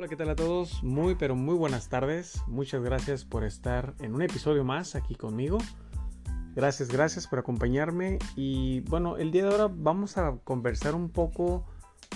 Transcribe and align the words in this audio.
Hola, 0.00 0.08
¿qué 0.08 0.16
tal 0.16 0.30
a 0.30 0.34
todos? 0.34 0.82
Muy, 0.82 1.14
pero 1.14 1.36
muy 1.36 1.54
buenas 1.54 1.90
tardes. 1.90 2.40
Muchas 2.46 2.82
gracias 2.82 3.26
por 3.26 3.44
estar 3.44 3.94
en 3.98 4.14
un 4.14 4.22
episodio 4.22 4.64
más 4.64 4.94
aquí 4.94 5.14
conmigo. 5.14 5.58
Gracias, 6.54 6.88
gracias 6.88 7.26
por 7.26 7.38
acompañarme. 7.38 8.18
Y 8.34 8.80
bueno, 8.80 9.18
el 9.18 9.30
día 9.30 9.44
de 9.44 9.50
ahora 9.50 9.68
vamos 9.70 10.16
a 10.16 10.38
conversar 10.42 10.94
un 10.94 11.10
poco 11.10 11.66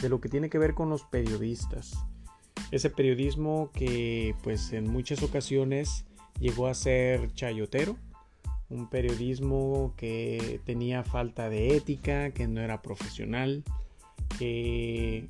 de 0.01 0.09
lo 0.09 0.19
que 0.19 0.31
tiene 0.31 0.49
que 0.49 0.57
ver 0.57 0.73
con 0.73 0.89
los 0.89 1.05
periodistas. 1.05 1.93
Ese 2.71 2.89
periodismo 2.89 3.71
que 3.75 4.35
pues 4.43 4.73
en 4.73 4.91
muchas 4.91 5.23
ocasiones 5.23 6.07
llegó 6.41 6.69
a 6.69 6.75
ser 6.75 7.35
chayotero. 7.35 7.99
Un 8.71 8.89
periodismo 8.89 9.93
que 9.99 10.59
tenía 10.65 11.05
falta 11.05 11.51
de 11.51 11.77
ética, 11.77 12.31
que 12.31 12.49
no 12.49 12.63
era 12.63 12.81
profesional, 12.81 13.63
que 14.39 15.29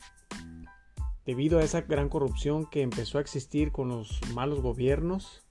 debido 1.27 1.59
a 1.59 1.62
esa 1.62 1.83
gran 1.83 2.09
corrupción 2.09 2.66
que 2.66 2.83
empezó 2.83 3.19
a 3.19 3.20
existir 3.20 3.73
con 3.73 3.88
los 3.88 4.20
malos 4.34 4.60
gobiernos 4.60 5.42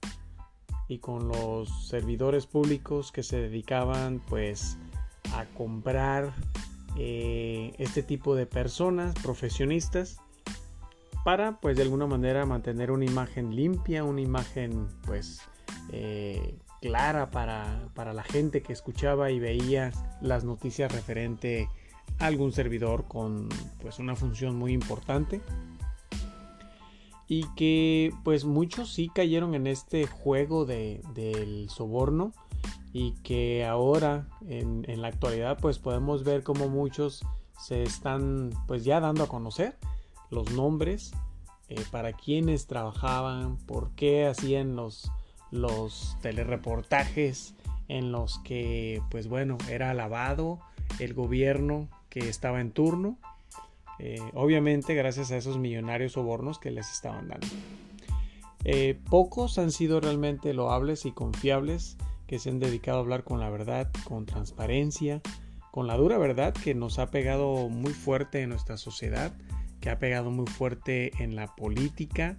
y 0.88 0.98
con 0.98 1.28
los 1.28 1.88
servidores 1.88 2.46
públicos 2.46 3.10
que 3.10 3.22
se 3.22 3.38
dedicaban 3.38 4.20
pues 4.28 4.78
a 5.34 5.46
comprar 5.46 6.32
eh, 6.96 7.72
este 7.78 8.02
tipo 8.02 8.34
de 8.36 8.46
personas 8.46 9.14
profesionistas 9.22 10.18
para 11.24 11.58
pues 11.60 11.76
de 11.76 11.82
alguna 11.82 12.06
manera 12.06 12.44
mantener 12.44 12.90
una 12.90 13.06
imagen 13.06 13.56
limpia, 13.56 14.04
una 14.04 14.20
imagen 14.20 14.86
pues 15.06 15.40
eh, 15.90 16.54
clara 16.80 17.30
para, 17.30 17.88
para 17.94 18.12
la 18.12 18.22
gente 18.22 18.62
que 18.62 18.74
escuchaba 18.74 19.30
y 19.30 19.40
veía 19.40 19.90
las 20.20 20.44
noticias 20.44 20.92
referente 20.92 21.66
a 21.66 21.83
algún 22.18 22.52
servidor 22.52 23.04
con 23.08 23.48
pues 23.80 23.98
una 23.98 24.16
función 24.16 24.56
muy 24.56 24.72
importante. 24.72 25.40
Y 27.26 27.46
que 27.56 28.12
pues 28.22 28.44
muchos 28.44 28.92
sí 28.92 29.10
cayeron 29.12 29.54
en 29.54 29.66
este 29.66 30.06
juego 30.06 30.64
de, 30.66 31.00
del 31.14 31.68
soborno. 31.70 32.32
Y 32.92 33.12
que 33.22 33.64
ahora 33.64 34.28
en, 34.48 34.84
en, 34.88 35.02
la 35.02 35.08
actualidad 35.08 35.58
pues 35.60 35.78
podemos 35.78 36.22
ver 36.22 36.44
como 36.44 36.68
muchos 36.68 37.24
se 37.58 37.82
están 37.82 38.50
pues 38.68 38.84
ya 38.84 39.00
dando 39.00 39.24
a 39.24 39.28
conocer 39.28 39.76
los 40.30 40.52
nombres 40.52 41.12
eh, 41.68 41.82
para 41.90 42.12
quienes 42.12 42.66
trabajaban, 42.66 43.56
por 43.56 43.92
qué 43.92 44.26
hacían 44.26 44.76
los, 44.76 45.10
los 45.50 46.16
telereportajes 46.20 47.54
en 47.88 48.12
los 48.12 48.38
que 48.40 49.00
pues 49.10 49.28
bueno 49.28 49.56
era 49.70 49.90
alabado 49.90 50.60
el 50.98 51.14
gobierno 51.14 51.88
que 52.14 52.28
estaba 52.28 52.60
en 52.60 52.70
turno 52.70 53.18
eh, 53.98 54.20
obviamente 54.34 54.94
gracias 54.94 55.30
a 55.30 55.36
esos 55.36 55.58
millonarios 55.58 56.12
sobornos 56.12 56.58
que 56.58 56.70
les 56.70 56.90
estaban 56.90 57.28
dando. 57.28 57.46
Eh, 58.64 58.98
pocos 59.10 59.58
han 59.58 59.70
sido 59.70 60.00
realmente 60.00 60.54
loables 60.54 61.04
y 61.04 61.12
confiables 61.12 61.96
que 62.26 62.38
se 62.38 62.50
han 62.50 62.58
dedicado 62.58 62.98
a 62.98 63.00
hablar 63.02 63.24
con 63.24 63.38
la 63.40 63.50
verdad, 63.50 63.90
con 64.04 64.26
transparencia, 64.26 65.20
con 65.70 65.86
la 65.86 65.96
dura 65.96 66.18
verdad 66.18 66.54
que 66.54 66.74
nos 66.74 66.98
ha 66.98 67.10
pegado 67.10 67.68
muy 67.68 67.92
fuerte 67.92 68.40
en 68.40 68.50
nuestra 68.50 68.78
sociedad, 68.78 69.32
que 69.80 69.90
ha 69.90 69.98
pegado 69.98 70.30
muy 70.30 70.46
fuerte 70.46 71.12
en 71.22 71.36
la 71.36 71.54
política, 71.54 72.38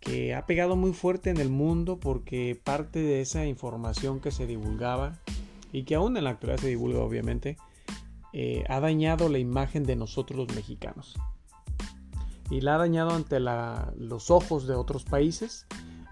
que 0.00 0.34
ha 0.34 0.46
pegado 0.46 0.74
muy 0.74 0.92
fuerte 0.92 1.30
en 1.30 1.36
el 1.36 1.48
mundo 1.48 2.00
porque 2.00 2.60
parte 2.62 2.98
de 2.98 3.20
esa 3.20 3.46
información 3.46 4.20
que 4.20 4.32
se 4.32 4.48
divulgaba 4.48 5.20
y 5.72 5.84
que 5.84 5.94
aún 5.94 6.16
en 6.16 6.24
la 6.24 6.30
actualidad 6.30 6.60
se 6.60 6.68
divulga 6.68 7.00
obviamente, 7.00 7.56
eh, 8.32 8.64
ha 8.68 8.80
dañado 8.80 9.28
la 9.28 9.38
imagen 9.38 9.84
de 9.84 9.96
nosotros 9.96 10.38
los 10.38 10.56
mexicanos. 10.56 11.14
Y 12.50 12.60
la 12.60 12.74
ha 12.74 12.78
dañado 12.78 13.10
ante 13.10 13.40
los 13.40 14.30
ojos 14.30 14.66
de 14.66 14.74
otros 14.74 15.04
países. 15.04 15.66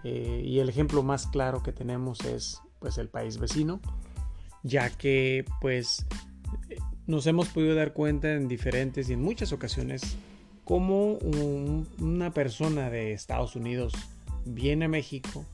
Eh, 0.05 0.43
y 0.45 0.59
el 0.61 0.69
ejemplo 0.69 1.03
más 1.03 1.27
claro 1.27 1.63
que 1.63 1.73
tenemos 1.73 2.21
es 2.21 2.61
pues 2.79 2.97
el 2.97 3.09
país 3.09 3.37
vecino, 3.37 3.81
ya 4.63 4.89
que 4.89 5.45
pues 5.61 6.07
nos 7.07 7.27
hemos 7.27 7.49
podido 7.49 7.75
dar 7.75 7.93
cuenta 7.93 8.33
en 8.33 8.49
diferentes 8.49 9.11
y 9.11 9.13
en 9.13 9.23
muchas 9.23 9.53
ocasiones 9.53 10.17
cómo 10.65 11.19
una 11.99 12.33
persona 12.33 12.89
de 12.89 13.13
Estados 13.13 13.57
Unidos 13.57 13.93
viene 14.47 14.87
a 14.87 14.89
México 14.89 15.45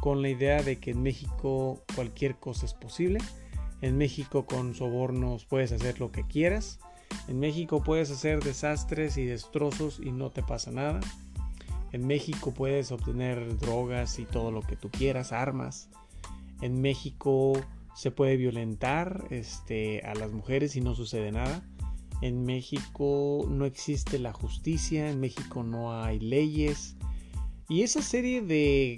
con 0.00 0.20
la 0.20 0.28
idea 0.28 0.62
de 0.62 0.78
que 0.78 0.90
en 0.90 1.02
México 1.02 1.82
cualquier 1.94 2.36
cosa 2.36 2.66
es 2.66 2.74
posible 2.74 3.20
en 3.84 3.98
México 3.98 4.46
con 4.46 4.74
sobornos 4.74 5.44
puedes 5.44 5.70
hacer 5.70 6.00
lo 6.00 6.10
que 6.10 6.26
quieras. 6.26 6.80
En 7.28 7.38
México 7.38 7.82
puedes 7.82 8.10
hacer 8.10 8.42
desastres 8.42 9.18
y 9.18 9.26
destrozos 9.26 10.00
y 10.02 10.10
no 10.10 10.30
te 10.30 10.42
pasa 10.42 10.70
nada. 10.70 11.00
En 11.92 12.06
México 12.06 12.54
puedes 12.54 12.92
obtener 12.92 13.58
drogas 13.58 14.18
y 14.18 14.24
todo 14.24 14.50
lo 14.50 14.62
que 14.62 14.76
tú 14.76 14.90
quieras, 14.90 15.32
armas. 15.32 15.90
En 16.62 16.80
México 16.80 17.52
se 17.94 18.10
puede 18.10 18.38
violentar 18.38 19.26
este, 19.28 20.00
a 20.00 20.14
las 20.14 20.32
mujeres 20.32 20.76
y 20.76 20.80
no 20.80 20.94
sucede 20.94 21.30
nada. 21.30 21.62
En 22.22 22.42
México 22.42 23.46
no 23.50 23.66
existe 23.66 24.18
la 24.18 24.32
justicia, 24.32 25.10
en 25.10 25.20
México 25.20 25.62
no 25.62 26.02
hay 26.02 26.20
leyes. 26.20 26.96
Y 27.68 27.82
esa 27.82 28.00
serie 28.00 28.40
de 28.40 28.96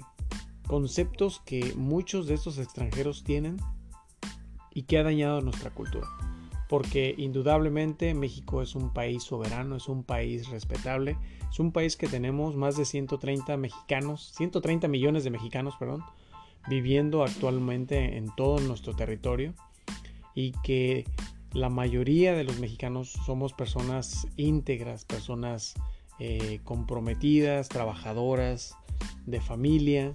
conceptos 0.65 1.41
que 1.45 1.73
muchos 1.75 2.25
de 2.27 2.35
estos 2.35 2.57
extranjeros 2.57 3.25
tienen 3.25 3.57
y 4.77 4.83
que 4.83 4.99
ha 4.99 5.03
dañado 5.03 5.41
nuestra 5.41 5.71
cultura. 5.71 6.07
Porque 6.69 7.15
indudablemente 7.17 8.13
México 8.13 8.61
es 8.61 8.75
un 8.75 8.93
país 8.93 9.23
soberano, 9.23 9.75
es 9.75 9.87
un 9.87 10.03
país 10.03 10.49
respetable, 10.49 11.17
es 11.49 11.59
un 11.59 11.71
país 11.71 11.97
que 11.97 12.07
tenemos 12.07 12.55
más 12.55 12.77
de 12.77 12.85
130 12.85 13.57
mexicanos, 13.57 14.33
130 14.35 14.87
millones 14.87 15.23
de 15.23 15.31
mexicanos, 15.31 15.73
perdón, 15.79 16.03
viviendo 16.69 17.23
actualmente 17.23 18.17
en 18.17 18.27
todo 18.35 18.59
nuestro 18.59 18.95
territorio 18.95 19.55
y 20.35 20.51
que 20.63 21.05
la 21.53 21.69
mayoría 21.69 22.35
de 22.35 22.43
los 22.43 22.59
mexicanos 22.59 23.13
somos 23.25 23.53
personas 23.53 24.27
íntegras, 24.37 25.05
personas 25.05 25.73
eh, 26.19 26.59
comprometidas, 26.63 27.67
trabajadoras, 27.67 28.75
de 29.25 29.41
familia, 29.41 30.13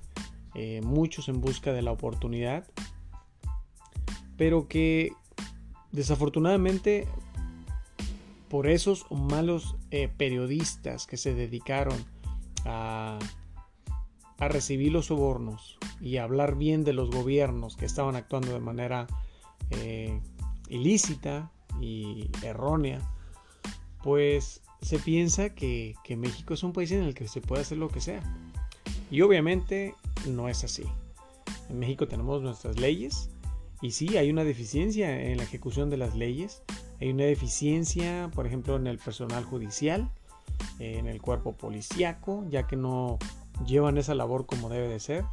eh, 0.55 0.83
muchos 0.85 1.29
en 1.29 1.41
busca 1.41 1.73
de 1.73 1.83
la 1.83 1.91
oportunidad 1.91 2.65
pero 4.43 4.67
que 4.67 5.13
desafortunadamente 5.93 7.07
por 8.49 8.67
esos 8.67 9.07
malos 9.09 9.77
eh, 9.93 10.09
periodistas 10.09 11.07
que 11.07 11.17
se 11.17 11.33
dedicaron 11.33 12.05
a, 12.65 13.21
recibir 14.41 14.91
los 14.91 15.07
sobornos 15.07 15.79
y 16.01 16.17
a 16.17 16.25
hablar 16.25 16.57
bien 16.57 16.83
de 16.83 16.93
los 16.93 17.09
gobiernos 17.09 17.77
que 17.77 17.85
estaban 17.85 18.17
actuando 18.17 18.53
de 18.53 18.59
manera 18.59 19.07
eh, 19.71 20.21
ilícita 20.69 21.53
y 21.81 22.29
errónea, 22.43 22.99
pues 24.03 24.61
se 24.81 24.99
piensa 24.99 25.55
que, 25.55 25.95
que 26.03 26.17
México 26.17 26.53
es 26.53 26.65
un 26.65 26.73
país 26.73 26.91
en 26.91 27.05
el 27.05 27.15
que 27.15 27.29
se 27.29 27.41
puede 27.41 27.63
hacer 27.63 27.79
lo 27.79 27.91
que 27.91 28.01
sea. 28.01 28.25
Y 29.09 29.21
obviamente 29.21 29.95
no 30.27 30.49
es 30.49 30.65
así. 30.65 30.83
En 31.71 31.79
México 31.79 32.09
tenemos 32.09 32.43
nuestras 32.43 32.81
leyes, 32.81 33.31
y 33.83 33.91
sí, 33.91 34.17
hay 34.17 34.31
una 34.31 34.45
deficiencia 34.45 35.21
en 35.21 35.37
la 35.37 35.43
ejecución 35.43 35.91
de 35.91 35.97
las 35.97 36.15
leyes, 36.15 36.63
hay 37.01 37.11
una 37.11 37.25
deficiencia, 37.25 38.31
por 38.33 38.47
ejemplo, 38.47 38.77
en 38.77 38.87
el 38.87 38.99
personal 38.99 39.45
judicial, 39.45 40.09
en 40.79 41.09
el 41.09 41.21
cuerpo 41.21 41.57
policíaco, 41.57 42.47
ya 42.49 42.69
que 42.69 42.77
no 42.77 43.19
llevan 43.67 43.99
esa 43.99 44.15
labor 44.15 44.47
como 44.47 44.69
debe 44.69 44.87
de 44.87 45.01
ser, 45.01 45.25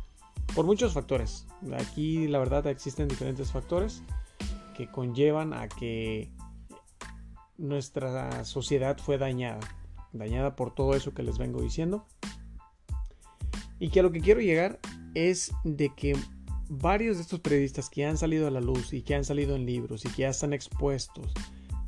por 0.56 0.66
muchos 0.66 0.94
factores. 0.94 1.46
Aquí 1.78 2.28
la 2.28 2.40
verdad 2.40 2.66
existen 2.66 3.08
diferentes 3.08 3.52
factores 3.52 4.02
que 4.76 4.88
conllevan 4.88 5.54
a 5.54 5.70
que 5.70 6.32
nuestra 7.60 8.46
sociedad 8.46 8.98
fue 8.98 9.20
dañada, 9.20 9.60
dañada 10.12 10.56
por 10.56 10.74
todo 10.74 10.96
eso 10.96 11.14
que 11.14 11.22
les 11.22 11.38
vengo 11.38 11.62
diciendo. 11.62 12.08
Y 13.78 13.90
que 13.90 14.00
a 14.00 14.04
lo 14.04 14.12
que 14.12 14.22
quiero 14.22 14.42
llegar 14.42 14.80
es 15.14 15.52
de 15.64 15.94
que 15.96 16.18
varios 16.70 17.18
de 17.18 17.24
estos 17.24 17.40
periodistas 17.40 17.90
que 17.90 18.06
han 18.06 18.18
salido 18.18 18.48
a 18.48 18.52
la 18.52 18.62
luz 18.62 18.94
y 18.94 19.02
que 19.02 19.16
han 19.16 19.26
salido 19.26 19.56
en 19.56 19.66
libros 19.66 20.06
y 20.06 20.10
que 20.10 20.22
ya 20.22 20.30
están 20.30 20.54
expuestos 20.54 21.34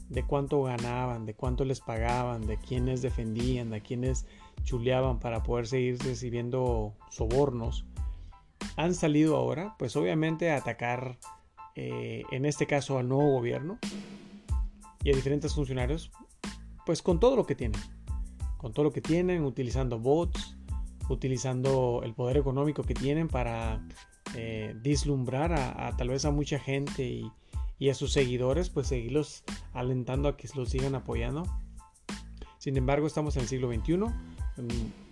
de 0.10 0.26
cuánto 0.26 0.64
ganaban, 0.64 1.26
de 1.26 1.36
cuánto 1.36 1.64
les 1.64 1.80
pagaban, 1.80 2.46
de 2.46 2.58
quiénes 2.58 3.02
defendían, 3.02 3.70
de 3.70 3.82
quiénes 3.82 4.26
chuleaban 4.64 5.20
para 5.20 5.44
poder 5.44 5.68
seguir 5.68 6.00
recibiendo 6.00 6.96
sobornos, 7.12 7.86
han 8.76 8.94
salido 8.94 9.38
ahora, 9.38 9.76
pues 9.78 9.96
obviamente 9.96 10.52
a 10.52 10.58
atacar, 10.58 11.18
eh, 11.76 12.24
en 12.32 12.46
este 12.46 12.66
caso 12.66 12.98
al 12.98 13.08
nuevo 13.08 13.32
gobierno 13.32 13.80
y 15.04 15.12
a 15.12 15.16
diferentes 15.16 15.54
funcionarios, 15.54 16.12
pues 16.86 17.02
con 17.02 17.20
todo 17.20 17.36
lo 17.36 17.46
que 17.46 17.56
tienen, 17.56 17.80
con 18.58 18.74
todo 18.74 18.84
lo 18.84 18.92
que 18.92 19.02
tienen, 19.02 19.46
utilizando 19.46 20.00
bots, 20.00 20.58
utilizando 21.08 22.02
el 22.04 22.14
poder 22.14 22.38
económico 22.38 22.84
que 22.84 22.96
tienen 22.96 23.28
para 23.28 23.82
eh, 24.36 24.76
dislumbrar 24.82 25.54
a, 25.54 25.96
tal 25.98 26.10
vez 26.10 26.26
a 26.26 26.32
mucha 26.32 26.60
gente 26.60 27.04
y, 27.80 27.90
a 27.90 27.96
sus 27.96 28.14
seguidores, 28.14 28.70
pues 28.70 28.88
seguirlos 28.88 29.44
alentando 29.74 30.30
a 30.30 30.38
que 30.38 30.48
los 30.56 30.70
sigan 30.70 30.96
apoyando. 30.96 31.46
Sin 32.60 32.78
embargo, 32.78 33.08
estamos 33.08 33.36
en 33.36 33.42
el 33.42 33.48
siglo 33.48 33.74
XXI. 33.74 33.98
Mm, 33.98 34.08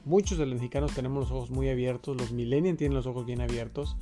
muchos 0.05 0.37
de 0.37 0.45
los 0.45 0.55
mexicanos 0.55 0.93
tenemos 0.93 1.21
los 1.23 1.31
ojos 1.31 1.49
muy 1.49 1.67
abiertos, 1.69 2.15
los 2.15 2.31
millennials 2.31 2.77
tienen 2.77 2.95
los 2.95 3.07
ojos 3.07 3.25
bien 3.25 3.41
abiertos. 3.41 3.97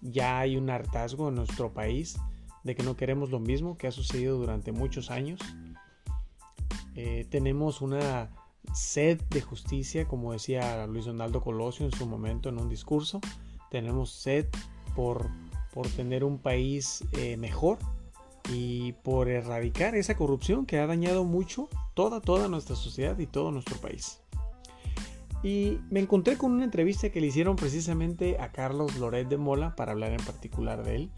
Ya 0.00 0.38
hay 0.38 0.56
un 0.56 0.70
hartazgo 0.70 1.28
en 1.28 1.34
nuestro 1.34 1.74
país 1.74 2.18
de 2.64 2.74
que 2.74 2.82
no 2.82 2.96
queremos 2.96 3.30
lo 3.30 3.40
mismo 3.40 3.76
que 3.76 3.88
ha 3.88 3.92
sucedido 3.92 4.38
durante 4.38 4.72
muchos 4.72 5.10
años. 5.10 5.40
Eh, 6.94 7.26
tenemos 7.30 7.80
una 7.80 8.30
sed 8.74 9.20
de 9.30 9.40
justicia, 9.40 10.06
como 10.06 10.32
decía 10.32 10.86
Luis 10.86 11.04
Donaldo 11.04 11.40
Colosio 11.40 11.86
en 11.86 11.92
su 11.92 12.06
momento 12.06 12.48
en 12.48 12.58
un 12.58 12.68
discurso. 12.68 13.20
Tenemos 13.70 14.10
sed 14.10 14.46
por, 14.94 15.28
por 15.72 15.86
tener 15.88 16.24
un 16.24 16.38
país 16.38 17.04
eh, 17.12 17.36
mejor 17.36 17.78
y 18.52 18.92
por 18.92 19.28
erradicar 19.28 19.94
esa 19.94 20.16
corrupción 20.16 20.66
que 20.66 20.78
ha 20.78 20.86
dañado 20.86 21.24
mucho 21.24 21.68
toda, 21.94 22.20
toda 22.20 22.48
nuestra 22.48 22.76
sociedad 22.76 23.18
y 23.18 23.26
todo 23.26 23.50
nuestro 23.50 23.76
país. 23.76 24.20
Y 25.42 25.78
me 25.90 26.00
encontré 26.00 26.36
con 26.36 26.52
una 26.52 26.64
entrevista 26.64 27.10
que 27.10 27.20
le 27.20 27.28
hicieron 27.28 27.56
precisamente 27.56 28.38
a 28.40 28.50
Carlos 28.50 28.96
Loret 28.96 29.28
de 29.28 29.36
Mola 29.36 29.76
para 29.76 29.92
hablar 29.92 30.12
en 30.12 30.24
particular 30.24 30.82
de 30.82 30.96
él. 30.96 31.10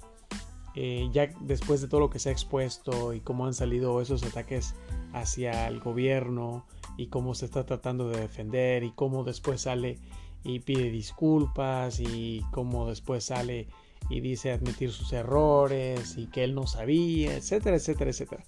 Eh, 0.76 1.08
ya 1.12 1.28
después 1.40 1.80
de 1.80 1.88
todo 1.88 2.00
lo 2.00 2.10
que 2.10 2.18
se 2.18 2.28
ha 2.28 2.32
expuesto 2.32 3.12
y 3.12 3.20
cómo 3.20 3.46
han 3.46 3.54
salido 3.54 4.00
esos 4.00 4.22
ataques 4.22 4.74
hacia 5.12 5.66
el 5.66 5.80
gobierno 5.80 6.64
y 6.96 7.08
cómo 7.08 7.34
se 7.34 7.46
está 7.46 7.64
tratando 7.64 8.08
de 8.08 8.20
defender 8.20 8.84
y 8.84 8.92
cómo 8.92 9.24
después 9.24 9.62
sale 9.62 9.98
y 10.42 10.60
pide 10.60 10.90
disculpas 10.90 12.00
y 12.00 12.44
cómo 12.50 12.88
después 12.88 13.24
sale 13.24 13.68
y 14.08 14.20
dice 14.20 14.52
admitir 14.52 14.90
sus 14.90 15.12
errores 15.12 16.16
y 16.16 16.26
que 16.26 16.44
él 16.44 16.54
no 16.54 16.66
sabía, 16.66 17.36
etcétera, 17.36 17.76
etcétera, 17.76 18.10
etcétera. 18.10 18.44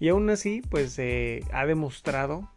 Y 0.00 0.08
aún 0.08 0.30
así, 0.30 0.62
pues 0.68 0.98
eh, 0.98 1.44
ha 1.52 1.66
demostrado 1.66 2.48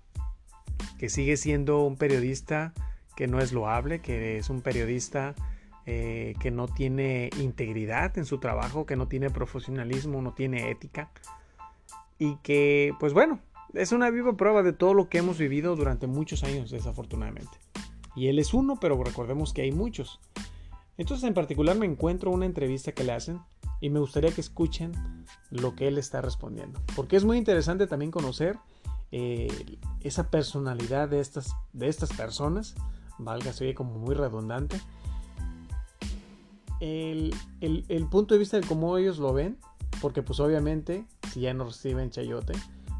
que 0.97 1.09
sigue 1.09 1.37
siendo 1.37 1.83
un 1.83 1.97
periodista 1.97 2.73
que 3.15 3.27
no 3.27 3.39
es 3.39 3.51
loable, 3.51 3.99
que 3.99 4.37
es 4.37 4.49
un 4.49 4.61
periodista 4.61 5.35
eh, 5.85 6.35
que 6.39 6.51
no 6.51 6.67
tiene 6.67 7.31
integridad 7.39 8.17
en 8.17 8.25
su 8.25 8.39
trabajo, 8.39 8.85
que 8.85 8.95
no 8.95 9.07
tiene 9.07 9.29
profesionalismo, 9.29 10.21
no 10.21 10.33
tiene 10.33 10.69
ética 10.69 11.09
y 12.19 12.35
que, 12.43 12.93
pues 12.99 13.13
bueno, 13.13 13.39
es 13.73 13.91
una 13.91 14.11
viva 14.11 14.37
prueba 14.37 14.61
de 14.61 14.73
todo 14.73 14.93
lo 14.93 15.09
que 15.09 15.17
hemos 15.17 15.39
vivido 15.39 15.75
durante 15.75 16.05
muchos 16.05 16.43
años, 16.43 16.69
desafortunadamente. 16.69 17.57
Y 18.15 18.27
él 18.27 18.39
es 18.39 18.53
uno, 18.53 18.77
pero 18.79 19.01
recordemos 19.03 19.53
que 19.53 19.61
hay 19.61 19.71
muchos. 19.71 20.19
Entonces 20.97 21.27
en 21.27 21.33
particular 21.33 21.77
me 21.77 21.85
encuentro 21.85 22.31
una 22.31 22.45
entrevista 22.45 22.91
que 22.91 23.03
le 23.03 23.13
hacen 23.13 23.39
y 23.79 23.89
me 23.89 23.99
gustaría 23.99 24.31
que 24.31 24.41
escuchen 24.41 24.91
lo 25.49 25.75
que 25.75 25.87
él 25.87 25.97
está 25.97 26.21
respondiendo. 26.21 26.79
Porque 26.95 27.15
es 27.15 27.25
muy 27.25 27.37
interesante 27.37 27.87
también 27.87 28.11
conocer 28.11 28.57
eh, 29.11 29.79
esa 30.01 30.29
personalidad 30.29 31.09
de 31.09 31.19
estas, 31.19 31.55
de 31.73 31.87
estas 31.87 32.13
personas. 32.13 32.75
Valga, 33.17 33.53
se 33.53 33.73
como 33.73 33.97
muy 33.97 34.15
redundante. 34.15 34.79
El, 36.79 37.35
el, 37.59 38.07
punto 38.07 38.33
de 38.33 38.39
vista 38.39 38.59
de 38.59 38.67
cómo 38.67 38.97
ellos 38.97 39.17
lo 39.17 39.33
ven. 39.33 39.57
Porque 40.01 40.23
pues 40.23 40.39
obviamente 40.39 41.05
si 41.31 41.41
ya 41.41 41.53
no 41.53 41.65
reciben 41.65 42.09
chayote, 42.09 42.53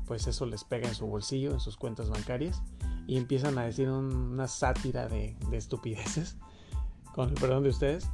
pues 0.05 0.27
eso 0.27 0.45
les 0.45 0.63
pega 0.63 0.87
en 0.87 0.95
su 0.95 1.07
bolsillo, 1.07 1.51
en 1.51 1.59
sus 1.59 1.77
cuentas 1.77 2.09
bancarias. 2.09 2.61
Y 3.07 3.18
empiezan 3.18 3.57
a 3.57 3.63
decir 3.63 3.89
una 3.89 4.48
sátira 4.48 5.07
de, 5.07 5.36
de 5.50 5.57
estupideces 5.57 6.38
con 7.15 7.30
el 7.30 7.36
perdón 7.36 7.63
de 7.63 7.69
ustedes, 7.69 8.09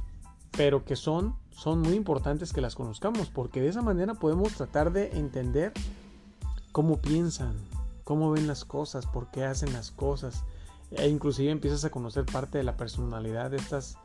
pero 0.52 0.84
que 0.84 0.96
son, 0.96 1.36
son 1.50 1.80
muy 1.80 1.94
importantes 1.94 2.52
que 2.52 2.60
las 2.60 2.74
conozcamos, 2.74 3.30
porque 3.30 3.60
de 3.60 3.68
esa 3.68 3.82
manera 3.82 4.14
podemos 4.14 4.54
tratar 4.54 4.92
de 4.92 5.16
entender 5.18 5.72
cómo 6.72 7.00
piensan, 7.00 7.54
cómo 8.04 8.30
ven 8.30 8.46
las 8.46 8.64
cosas, 8.64 9.06
por 9.06 9.30
qué 9.30 9.44
hacen 9.44 9.72
las 9.72 9.90
cosas, 9.90 10.44
e 10.90 11.08
inclusive 11.08 11.50
empiezas 11.50 11.84
a 11.84 11.90
conocer 11.90 12.24
parte 12.24 12.58
de 12.58 12.64
la 12.64 12.76
personalidad 12.76 13.50
de 13.50 13.58
estas 13.58 13.96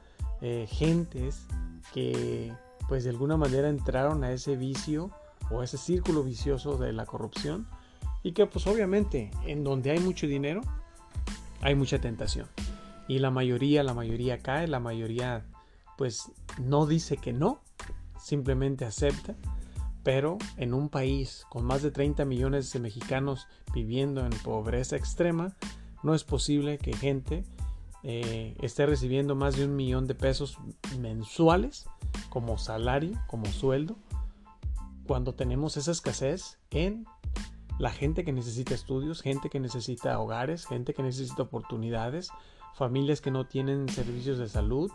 eh, 0.41 0.67
gentes 0.69 1.45
que 1.93 2.53
pues 2.87 3.03
de 3.03 3.11
alguna 3.11 3.37
manera 3.37 3.69
entraron 3.69 4.23
a 4.23 4.31
ese 4.31 4.57
vicio 4.57 5.11
o 5.49 5.61
a 5.61 5.63
ese 5.63 5.77
círculo 5.77 6.23
vicioso 6.23 6.77
de 6.77 6.91
la 6.91 7.05
corrupción 7.05 7.67
y 8.23 8.31
que 8.31 8.45
pues 8.45 8.65
obviamente 8.67 9.29
en 9.45 9.63
donde 9.63 9.91
hay 9.91 9.99
mucho 9.99 10.25
dinero 10.27 10.61
hay 11.61 11.75
mucha 11.75 11.99
tentación. 11.99 12.47
Y 13.07 13.19
la 13.19 13.31
mayoría, 13.31 13.83
la 13.83 13.93
mayoría 13.93 14.39
cae, 14.39 14.67
la 14.67 14.79
mayoría 14.79 15.45
pues 15.97 16.31
no 16.59 16.85
dice 16.85 17.17
que 17.17 17.33
no, 17.33 17.61
simplemente 18.19 18.85
acepta. 18.85 19.35
Pero 20.03 20.37
en 20.57 20.73
un 20.73 20.89
país 20.89 21.45
con 21.49 21.63
más 21.63 21.81
de 21.81 21.91
30 21.91 22.25
millones 22.25 22.71
de 22.73 22.79
mexicanos 22.79 23.47
viviendo 23.73 24.25
en 24.25 24.31
pobreza 24.43 24.97
extrema, 24.97 25.55
no 26.03 26.13
es 26.13 26.25
posible 26.25 26.77
que 26.77 26.91
gente 26.91 27.45
eh, 28.03 28.57
esté 28.61 28.85
recibiendo 28.85 29.35
más 29.35 29.55
de 29.55 29.63
un 29.63 29.77
millón 29.77 30.05
de 30.07 30.15
pesos 30.15 30.57
mensuales 30.99 31.85
como 32.29 32.57
salario, 32.57 33.17
como 33.27 33.45
sueldo, 33.45 33.95
cuando 35.07 35.35
tenemos 35.35 35.77
esa 35.77 35.91
escasez 35.91 36.57
en 36.69 37.05
la 37.79 37.89
gente 37.89 38.23
que 38.23 38.31
necesita 38.31 38.73
estudios, 38.73 39.21
gente 39.21 39.49
que 39.49 39.59
necesita 39.59 40.19
hogares, 40.19 40.65
gente 40.65 40.93
que 40.93 41.03
necesita 41.03 41.43
oportunidades, 41.43 42.29
familias 42.75 43.21
que 43.21 43.31
no 43.31 43.45
tienen 43.45 43.89
servicios 43.89 44.37
de 44.37 44.49
salud, 44.49 44.91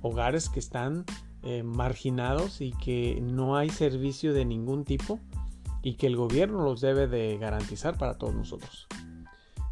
hogares 0.00 0.48
que 0.48 0.60
están 0.60 1.04
eh, 1.42 1.62
marginados 1.62 2.60
y 2.60 2.72
que 2.72 3.20
no 3.22 3.56
hay 3.56 3.70
servicio 3.70 4.32
de 4.32 4.44
ningún 4.44 4.84
tipo 4.84 5.18
y 5.82 5.94
que 5.94 6.06
el 6.06 6.16
gobierno 6.16 6.62
los 6.62 6.80
debe 6.80 7.06
de 7.06 7.36
garantizar 7.38 7.98
para 7.98 8.16
todos 8.16 8.34
nosotros. 8.34 8.86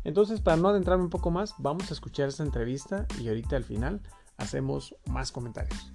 Entonces, 0.02 0.40
para 0.40 0.56
no 0.56 0.68
adentrarme 0.68 1.04
un 1.04 1.10
poco 1.10 1.30
más, 1.30 1.54
vamos 1.58 1.90
a 1.90 1.94
escuchar 1.94 2.28
esta 2.28 2.42
entrevista 2.42 3.06
y 3.20 3.28
ahorita 3.28 3.56
al 3.56 3.64
final 3.64 4.00
hacemos 4.38 4.94
más 5.06 5.30
comentarios. 5.30 5.92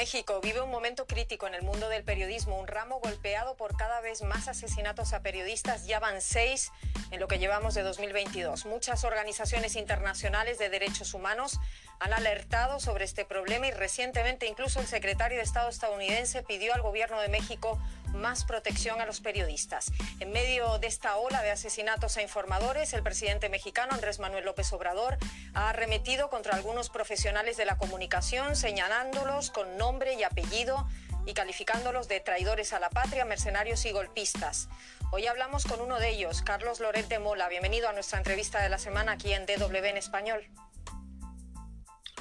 México 0.00 0.40
vive 0.40 0.62
un 0.62 0.70
momento 0.70 1.06
crítico 1.06 1.46
en 1.46 1.54
el 1.54 1.60
mundo 1.60 1.90
del 1.90 2.04
periodismo, 2.04 2.58
un 2.58 2.66
ramo 2.66 3.00
golpeado 3.00 3.54
por 3.54 3.76
cada 3.76 4.00
vez 4.00 4.22
más 4.22 4.48
asesinatos 4.48 5.12
a 5.12 5.20
periodistas, 5.20 5.84
ya 5.84 6.00
van 6.00 6.22
seis 6.22 6.72
en 7.10 7.20
lo 7.20 7.28
que 7.28 7.38
llevamos 7.38 7.74
de 7.74 7.82
2022. 7.82 8.64
Muchas 8.64 9.04
organizaciones 9.04 9.76
internacionales 9.76 10.56
de 10.58 10.70
derechos 10.70 11.12
humanos 11.12 11.60
han 12.00 12.14
alertado 12.14 12.80
sobre 12.80 13.04
este 13.04 13.26
problema 13.26 13.66
y 13.66 13.72
recientemente 13.72 14.46
incluso 14.46 14.80
el 14.80 14.86
secretario 14.86 15.36
de 15.36 15.44
Estado 15.44 15.68
estadounidense 15.68 16.42
pidió 16.42 16.74
al 16.74 16.80
gobierno 16.80 17.20
de 17.20 17.28
México 17.28 17.78
más 18.14 18.44
protección 18.44 19.00
a 19.00 19.06
los 19.06 19.20
periodistas. 19.20 19.92
En 20.18 20.32
medio 20.32 20.78
de 20.78 20.86
esta 20.86 21.16
ola 21.18 21.42
de 21.42 21.50
asesinatos 21.50 22.16
a 22.16 22.22
informadores, 22.22 22.94
el 22.94 23.02
presidente 23.02 23.50
mexicano 23.50 23.92
Andrés 23.92 24.18
Manuel 24.18 24.46
López 24.46 24.72
Obrador 24.72 25.18
ha 25.52 25.68
arremetido 25.68 26.30
contra 26.30 26.56
algunos 26.56 26.88
profesionales 26.88 27.58
de 27.58 27.66
la 27.66 27.76
comunicación, 27.76 28.56
señalándolos 28.56 29.50
con 29.50 29.76
nombre 29.76 30.14
y 30.14 30.22
apellido 30.22 30.88
y 31.26 31.34
calificándolos 31.34 32.08
de 32.08 32.20
traidores 32.20 32.72
a 32.72 32.80
la 32.80 32.88
patria, 32.88 33.26
mercenarios 33.26 33.84
y 33.84 33.92
golpistas. 33.92 34.68
Hoy 35.12 35.26
hablamos 35.26 35.64
con 35.64 35.82
uno 35.82 35.98
de 35.98 36.08
ellos, 36.08 36.40
Carlos 36.40 36.80
Loret 36.80 37.08
de 37.08 37.18
Mola. 37.18 37.48
Bienvenido 37.48 37.90
a 37.90 37.92
nuestra 37.92 38.18
entrevista 38.18 38.62
de 38.62 38.70
la 38.70 38.78
semana 38.78 39.12
aquí 39.12 39.34
en 39.34 39.44
DW 39.44 39.84
en 39.84 39.98
español. 39.98 40.48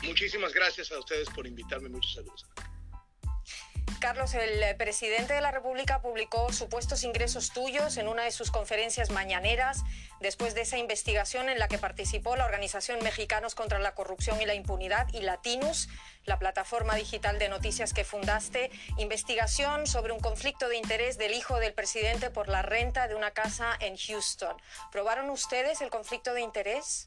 Muchísimas 0.03 0.53
gracias 0.53 0.91
a 0.91 0.99
ustedes 0.99 1.29
por 1.29 1.45
invitarme. 1.45 1.89
Muchos 1.89 2.13
saludos. 2.13 2.45
Carlos, 3.99 4.33
el 4.33 4.77
presidente 4.77 5.33
de 5.33 5.41
la 5.41 5.51
República 5.51 6.01
publicó 6.01 6.53
supuestos 6.53 7.03
ingresos 7.03 7.51
tuyos 7.51 7.97
en 7.97 8.07
una 8.07 8.23
de 8.23 8.31
sus 8.31 8.49
conferencias 8.49 9.09
mañaneras 9.09 9.83
después 10.21 10.55
de 10.55 10.61
esa 10.61 10.77
investigación 10.77 11.49
en 11.49 11.59
la 11.59 11.67
que 11.67 11.77
participó 11.77 12.37
la 12.37 12.45
Organización 12.45 12.99
Mexicanos 13.03 13.55
contra 13.55 13.77
la 13.77 13.95
Corrupción 13.95 14.41
y 14.41 14.45
la 14.45 14.53
Impunidad 14.53 15.07
y 15.11 15.19
Latinus, 15.19 15.89
la 16.23 16.39
plataforma 16.39 16.95
digital 16.95 17.39
de 17.39 17.49
noticias 17.49 17.93
que 17.93 18.05
fundaste, 18.05 18.71
investigación 18.97 19.85
sobre 19.85 20.13
un 20.13 20.21
conflicto 20.21 20.69
de 20.69 20.77
interés 20.77 21.17
del 21.17 21.33
hijo 21.33 21.59
del 21.59 21.73
presidente 21.73 22.29
por 22.29 22.47
la 22.47 22.61
renta 22.61 23.09
de 23.09 23.15
una 23.15 23.31
casa 23.31 23.75
en 23.81 23.97
Houston. 23.97 24.55
¿Probaron 24.93 25.29
ustedes 25.29 25.81
el 25.81 25.89
conflicto 25.89 26.33
de 26.33 26.41
interés? 26.41 27.05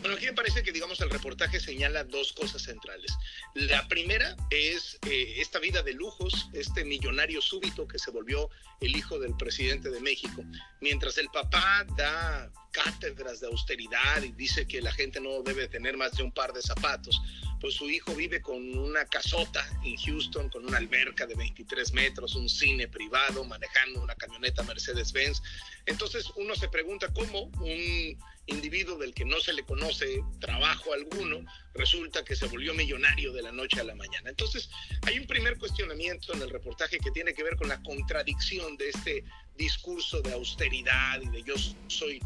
Bueno, 0.00 0.16
aquí 0.16 0.26
me 0.26 0.32
parece 0.32 0.62
que, 0.62 0.72
digamos, 0.72 1.00
el 1.00 1.10
reportaje 1.10 1.58
señala 1.58 2.04
dos 2.04 2.32
cosas 2.32 2.62
centrales. 2.62 3.12
La 3.54 3.86
primera 3.88 4.36
es 4.50 4.98
eh, 5.08 5.34
esta 5.38 5.58
vida 5.58 5.82
de 5.82 5.94
lujos, 5.94 6.48
este 6.52 6.84
millonario 6.84 7.42
súbito 7.42 7.86
que 7.86 7.98
se 7.98 8.10
volvió 8.10 8.48
el 8.80 8.96
hijo 8.96 9.18
del 9.18 9.36
presidente 9.36 9.90
de 9.90 10.00
México. 10.00 10.44
Mientras 10.80 11.18
el 11.18 11.28
papá 11.28 11.84
da 11.96 12.52
cátedras 12.74 13.40
de 13.40 13.46
austeridad 13.46 14.22
y 14.22 14.32
dice 14.32 14.66
que 14.66 14.82
la 14.82 14.92
gente 14.92 15.20
no 15.20 15.42
debe 15.42 15.68
tener 15.68 15.96
más 15.96 16.12
de 16.16 16.24
un 16.24 16.32
par 16.32 16.52
de 16.52 16.60
zapatos, 16.60 17.20
pues 17.60 17.74
su 17.74 17.88
hijo 17.88 18.14
vive 18.14 18.42
con 18.42 18.76
una 18.76 19.04
casota 19.06 19.64
en 19.84 19.96
Houston, 19.96 20.50
con 20.50 20.66
una 20.66 20.78
alberca 20.78 21.24
de 21.24 21.36
23 21.36 21.92
metros, 21.92 22.34
un 22.34 22.48
cine 22.48 22.88
privado, 22.88 23.44
manejando 23.44 24.02
una 24.02 24.16
camioneta 24.16 24.64
Mercedes-Benz. 24.64 25.40
Entonces 25.86 26.30
uno 26.36 26.56
se 26.56 26.68
pregunta 26.68 27.12
cómo 27.12 27.42
un 27.60 28.18
individuo 28.46 28.98
del 28.98 29.14
que 29.14 29.24
no 29.24 29.38
se 29.40 29.52
le 29.52 29.64
conoce 29.64 30.22
trabajo 30.40 30.92
alguno, 30.92 31.46
resulta 31.74 32.24
que 32.24 32.36
se 32.36 32.46
volvió 32.46 32.74
millonario 32.74 33.32
de 33.32 33.42
la 33.42 33.52
noche 33.52 33.80
a 33.80 33.84
la 33.84 33.94
mañana. 33.94 34.28
Entonces, 34.28 34.68
hay 35.06 35.18
un 35.18 35.26
primer 35.26 35.56
cuestionamiento 35.56 36.34
en 36.34 36.42
el 36.42 36.50
reportaje 36.50 36.98
que 36.98 37.10
tiene 37.10 37.32
que 37.32 37.42
ver 37.42 37.56
con 37.56 37.68
la 37.68 37.82
contradicción 37.82 38.76
de 38.76 38.90
este 38.90 39.24
discurso 39.56 40.20
de 40.20 40.32
austeridad 40.32 41.22
y 41.22 41.28
de 41.28 41.42
yo 41.42 41.54
soy 41.86 42.20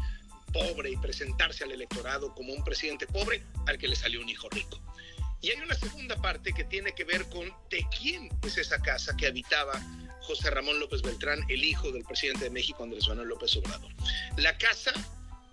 pobre 0.51 0.91
y 0.91 0.97
presentarse 0.97 1.63
al 1.63 1.71
electorado 1.71 2.33
como 2.33 2.53
un 2.53 2.63
presidente 2.63 3.07
pobre 3.07 3.43
al 3.67 3.77
que 3.77 3.87
le 3.87 3.95
salió 3.95 4.21
un 4.21 4.29
hijo 4.29 4.49
rico. 4.49 4.79
Y 5.41 5.51
hay 5.51 5.57
una 5.61 5.75
segunda 5.75 6.21
parte 6.21 6.51
que 6.53 6.65
tiene 6.65 6.93
que 6.93 7.05
ver 7.05 7.27
con 7.29 7.51
de 7.69 7.85
quién 7.97 8.29
es 8.43 8.57
esa 8.57 8.79
casa 8.81 9.15
que 9.15 9.27
habitaba 9.27 9.81
José 10.21 10.49
Ramón 10.49 10.79
López 10.79 11.01
Beltrán, 11.01 11.43
el 11.47 11.63
hijo 11.63 11.91
del 11.91 12.03
presidente 12.03 12.45
de 12.45 12.49
México, 12.49 12.83
Andrés 12.83 13.07
Manuel 13.07 13.29
López 13.29 13.55
Obrador. 13.55 13.91
La 14.37 14.57
casa 14.57 14.93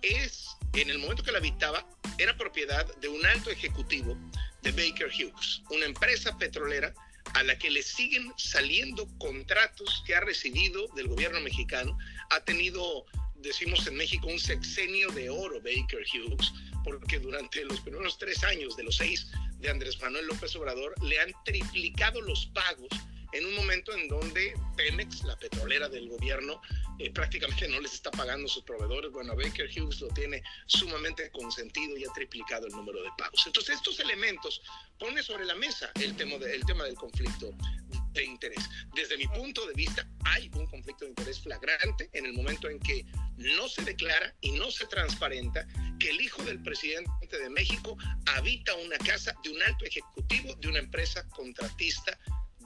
es, 0.01 0.49
en 0.73 0.89
el 0.89 0.99
momento 0.99 1.23
que 1.23 1.31
la 1.31 1.39
habitaba, 1.39 1.85
era 2.17 2.37
propiedad 2.37 2.85
de 2.97 3.07
un 3.07 3.25
alto 3.25 3.49
ejecutivo 3.49 4.17
de 4.61 4.71
Baker 4.71 5.07
Hughes, 5.07 5.61
una 5.71 5.85
empresa 5.85 6.37
petrolera 6.37 6.93
a 7.33 7.43
la 7.43 7.57
que 7.57 7.69
le 7.69 7.83
siguen 7.83 8.31
saliendo 8.37 9.07
contratos 9.17 10.03
que 10.05 10.15
ha 10.15 10.19
recibido 10.21 10.87
del 10.95 11.07
gobierno 11.07 11.39
mexicano. 11.41 11.97
Ha 12.29 12.39
tenido, 12.41 13.05
decimos 13.47 13.87
en 13.87 13.95
México, 13.95 14.27
un 14.27 14.39
sexenio 14.39 15.09
de 15.11 15.29
oro 15.29 15.59
Baker 15.61 16.05
Hughes, 16.13 16.53
porque 16.83 17.19
durante 17.19 17.63
los 17.65 17.79
primeros 17.81 18.17
tres 18.17 18.43
años 18.43 18.75
de 18.77 18.83
los 18.83 18.97
seis 18.97 19.31
de 19.59 19.69
Andrés 19.69 19.99
Manuel 20.01 20.27
López 20.27 20.55
Obrador 20.55 20.93
le 21.03 21.19
han 21.19 21.31
triplicado 21.43 22.21
los 22.21 22.45
pagos 22.47 22.89
en 23.33 23.45
un 23.45 23.55
momento 23.55 23.93
en 23.93 24.07
donde 24.07 24.53
Pemex, 24.75 25.23
la 25.23 25.37
petrolera 25.37 25.89
del 25.89 26.07
gobierno, 26.07 26.61
eh, 26.99 27.11
prácticamente 27.11 27.67
no 27.67 27.79
les 27.81 27.93
está 27.93 28.09
pagando 28.09 28.47
sus 28.47 28.63
proveedores. 28.63 29.11
Bueno, 29.11 29.35
Baker 29.35 29.69
Hughes 29.69 29.99
lo 29.99 30.07
tiene 30.09 30.41
sumamente 30.65 31.29
consentido 31.31 31.97
y 31.97 32.05
ha 32.05 32.13
triplicado 32.13 32.67
el 32.67 32.73
número 32.73 33.03
de 33.03 33.09
pagos. 33.17 33.43
Entonces, 33.45 33.75
estos 33.75 33.99
elementos 33.99 34.61
ponen 34.97 35.23
sobre 35.23 35.45
la 35.45 35.55
mesa 35.55 35.91
el 36.01 36.15
tema, 36.15 36.37
de, 36.37 36.55
el 36.55 36.65
tema 36.65 36.85
del 36.85 36.95
conflicto 36.95 37.53
de 38.17 38.25
interés. 38.25 38.69
Desde 38.95 39.17
mi 39.17 39.27
punto 39.27 39.65
de 39.65 39.73
vista, 39.73 40.07
hay 40.25 40.49
un 40.53 40.65
conflicto 40.67 41.05
de 41.05 41.11
interés 41.11 41.39
flagrante 41.39 42.09
en 42.13 42.25
el 42.25 42.33
momento 42.33 42.69
en 42.69 42.79
que 42.79 43.05
no 43.37 43.67
se 43.67 43.83
declara 43.83 44.33
y 44.41 44.51
no 44.51 44.71
se 44.71 44.85
transparenta 44.87 45.67
que 45.99 46.09
el 46.09 46.21
hijo 46.21 46.43
del 46.43 46.61
presidente 46.61 47.39
de 47.39 47.49
México 47.49 47.97
habita 48.25 48.73
una 48.75 48.97
casa 48.97 49.33
de 49.43 49.49
un 49.49 49.61
alto 49.61 49.85
ejecutivo 49.85 50.55
de 50.55 50.67
una 50.67 50.79
empresa 50.79 51.27
contratista 51.29 52.17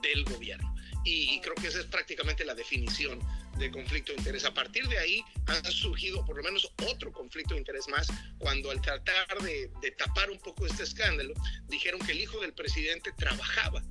del 0.02 0.24
gobierno. 0.24 0.74
Y, 1.04 1.40
creo 1.40 1.54
que 1.56 1.68
esa 1.68 1.80
es 1.80 1.86
prácticamente 1.86 2.44
la 2.44 2.54
definición 2.54 3.18
de 3.58 3.70
conflicto 3.70 4.12
de 4.12 4.18
interés. 4.18 4.44
A 4.44 4.54
partir 4.54 4.86
de 4.88 4.98
ahí 4.98 5.24
han 5.46 5.64
surgido 5.64 6.24
por 6.24 6.36
lo 6.36 6.42
menos 6.42 6.72
otro 6.86 7.12
conflicto 7.12 7.54
de 7.54 7.60
interés 7.60 7.88
más 7.88 8.06
cuando 8.38 8.70
al 8.70 8.80
tratar 8.80 9.38
de, 9.42 9.70
de 9.80 9.90
tapar 9.92 10.30
un 10.30 10.38
poco 10.38 10.66
este 10.66 10.84
escándalo 10.84 11.34
dijeron 11.66 12.00
que 12.00 12.12
el 12.12 12.20
hijo 12.20 12.40
del 12.40 12.52
presidente 12.52 13.12
trabajaba. 13.16 13.82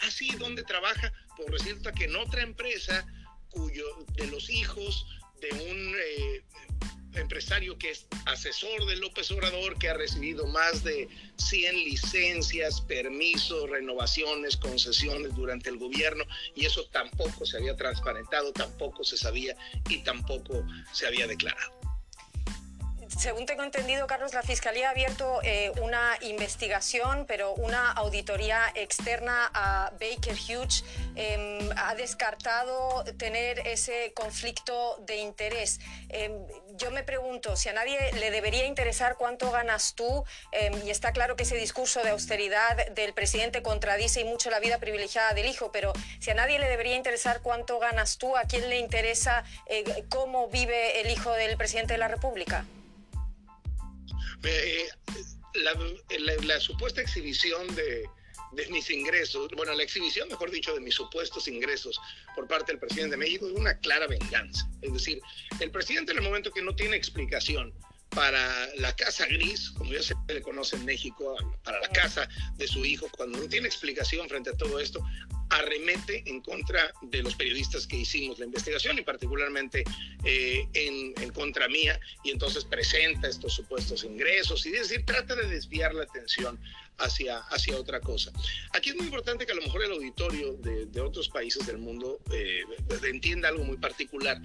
Así, 0.00 0.30
¿dónde 0.38 0.62
trabaja? 0.62 1.12
Pues 1.36 1.50
resulta 1.50 1.92
que 1.92 2.04
en 2.04 2.16
otra 2.16 2.42
empresa 2.42 3.06
cuyo 3.50 3.84
de 4.14 4.26
los 4.28 4.48
hijos 4.50 5.06
de 5.40 5.50
un 5.52 5.94
eh, 5.96 6.42
empresario 7.14 7.76
que 7.78 7.90
es 7.90 8.06
asesor 8.26 8.86
de 8.86 8.96
López 8.96 9.30
Obrador, 9.30 9.78
que 9.78 9.88
ha 9.88 9.94
recibido 9.94 10.46
más 10.46 10.84
de 10.84 11.08
100 11.36 11.74
licencias, 11.74 12.80
permisos, 12.82 13.68
renovaciones, 13.68 14.56
concesiones 14.56 15.34
durante 15.34 15.70
el 15.70 15.78
gobierno, 15.78 16.24
y 16.54 16.66
eso 16.66 16.84
tampoco 16.86 17.44
se 17.44 17.56
había 17.56 17.76
transparentado, 17.76 18.52
tampoco 18.52 19.04
se 19.04 19.16
sabía 19.16 19.56
y 19.88 20.02
tampoco 20.04 20.64
se 20.92 21.06
había 21.06 21.26
declarado 21.26 21.79
según 23.18 23.44
tengo 23.44 23.64
entendido, 23.64 24.06
Carlos, 24.06 24.34
la 24.34 24.42
Fiscalía 24.42 24.88
ha 24.88 24.90
abierto 24.92 25.40
eh, 25.42 25.72
una 25.82 26.16
investigación, 26.22 27.26
pero 27.26 27.52
una 27.54 27.90
auditoría 27.92 28.62
externa 28.74 29.50
a 29.52 29.90
Baker 29.92 30.34
Hughes 30.34 30.84
em, 31.16 31.58
ha 31.76 31.94
descartado 31.94 33.04
tener 33.18 33.66
ese 33.66 34.12
conflicto 34.14 34.96
de 35.06 35.16
interés. 35.16 35.80
Em, 36.08 36.32
yo 36.76 36.90
me 36.90 37.02
pregunto 37.02 37.56
si 37.56 37.68
a 37.68 37.72
nadie 37.72 37.98
le 38.12 38.30
debería 38.30 38.64
interesar 38.64 39.16
cuánto 39.16 39.50
ganas 39.50 39.94
tú, 39.94 40.24
em, 40.52 40.72
y 40.86 40.90
está 40.90 41.12
claro 41.12 41.36
que 41.36 41.42
ese 41.42 41.56
discurso 41.56 42.02
de 42.02 42.10
austeridad 42.10 42.90
del 42.92 43.12
presidente 43.12 43.62
contradice 43.62 44.20
y 44.20 44.24
mucho 44.24 44.50
la 44.50 44.60
vida 44.60 44.78
privilegiada 44.78 45.34
del 45.34 45.46
hijo, 45.46 45.72
pero 45.72 45.92
si 46.20 46.30
a 46.30 46.34
nadie 46.34 46.58
le 46.58 46.68
debería 46.68 46.96
interesar 46.96 47.40
cuánto 47.42 47.78
ganas 47.78 48.18
tú, 48.18 48.36
¿a 48.36 48.44
quién 48.44 48.68
le 48.68 48.78
interesa 48.78 49.44
eh, 49.66 50.04
cómo 50.08 50.48
vive 50.48 51.00
el 51.00 51.10
hijo 51.10 51.32
del 51.32 51.56
presidente 51.56 51.94
de 51.94 51.98
la 51.98 52.08
República? 52.08 52.64
Eh, 54.42 54.88
la, 56.44 56.60
supuesta 56.60 57.00
exhibición 57.00 57.66
de, 57.74 58.08
mis 58.70 58.90
ingresos, 58.90 59.50
bueno, 59.56 59.72
la 59.74 59.82
exhibición, 59.82 60.28
mejor 60.28 60.50
dicho, 60.50 60.74
de 60.74 60.80
mis 60.80 60.94
supuestos 60.94 61.48
ingresos 61.48 62.00
por 62.34 62.46
parte 62.46 62.72
del 62.72 62.80
presidente 62.80 63.12
de 63.12 63.16
México 63.16 63.46
es 63.46 63.52
una 63.52 63.78
clara 63.78 64.06
venganza. 64.06 64.68
Es 64.82 64.92
decir, 64.92 65.20
el 65.60 65.70
presidente 65.70 66.12
en 66.12 66.18
el 66.18 66.24
momento 66.24 66.50
que 66.50 66.62
no 66.62 66.74
tiene 66.74 66.96
explicación 66.96 67.74
para 68.10 68.74
la 68.76 68.94
casa 68.96 69.26
gris, 69.26 69.70
como 69.70 69.92
ya 69.92 70.02
se 70.02 70.14
le 70.28 70.42
conoce 70.42 70.76
en 70.76 70.84
México, 70.84 71.36
para 71.62 71.80
la 71.80 71.88
casa 71.88 72.28
de 72.56 72.66
su 72.66 72.84
hijo, 72.84 73.08
cuando 73.16 73.38
no 73.38 73.48
tiene 73.48 73.68
explicación 73.68 74.28
frente 74.28 74.50
a 74.50 74.56
todo 74.56 74.80
esto, 74.80 75.04
arremete 75.50 76.22
en 76.26 76.40
contra 76.40 76.92
de 77.02 77.22
los 77.22 77.34
periodistas 77.34 77.86
que 77.86 77.96
hicimos 77.96 78.38
la 78.38 78.46
investigación 78.46 78.98
y 78.98 79.02
particularmente 79.02 79.84
eh, 80.24 80.66
en, 80.74 81.30
contra 81.32 81.68
mía 81.68 81.98
y 82.24 82.30
entonces 82.30 82.64
presenta 82.64 83.28
estos 83.28 83.54
supuestos 83.54 84.04
ingresos 84.04 84.66
y 84.66 84.70
es 84.74 84.88
decir, 84.88 85.04
trata 85.04 85.34
de 85.34 85.48
desviar 85.48 85.94
la 85.94 86.04
atención 86.04 86.58
hacia, 86.98 87.38
hacia 87.38 87.76
otra 87.76 88.00
cosa. 88.00 88.32
Aquí 88.72 88.90
es 88.90 88.96
muy 88.96 89.06
importante 89.06 89.46
que 89.46 89.52
a 89.52 89.54
lo 89.56 89.62
mejor 89.62 89.84
el 89.84 89.92
auditorio 89.92 90.54
de, 90.54 90.86
de 90.86 91.00
otros 91.00 91.28
países 91.28 91.66
del 91.66 91.78
mundo 91.78 92.20
eh, 92.32 92.62
entienda 93.04 93.48
algo 93.48 93.64
muy 93.64 93.76
particular. 93.76 94.40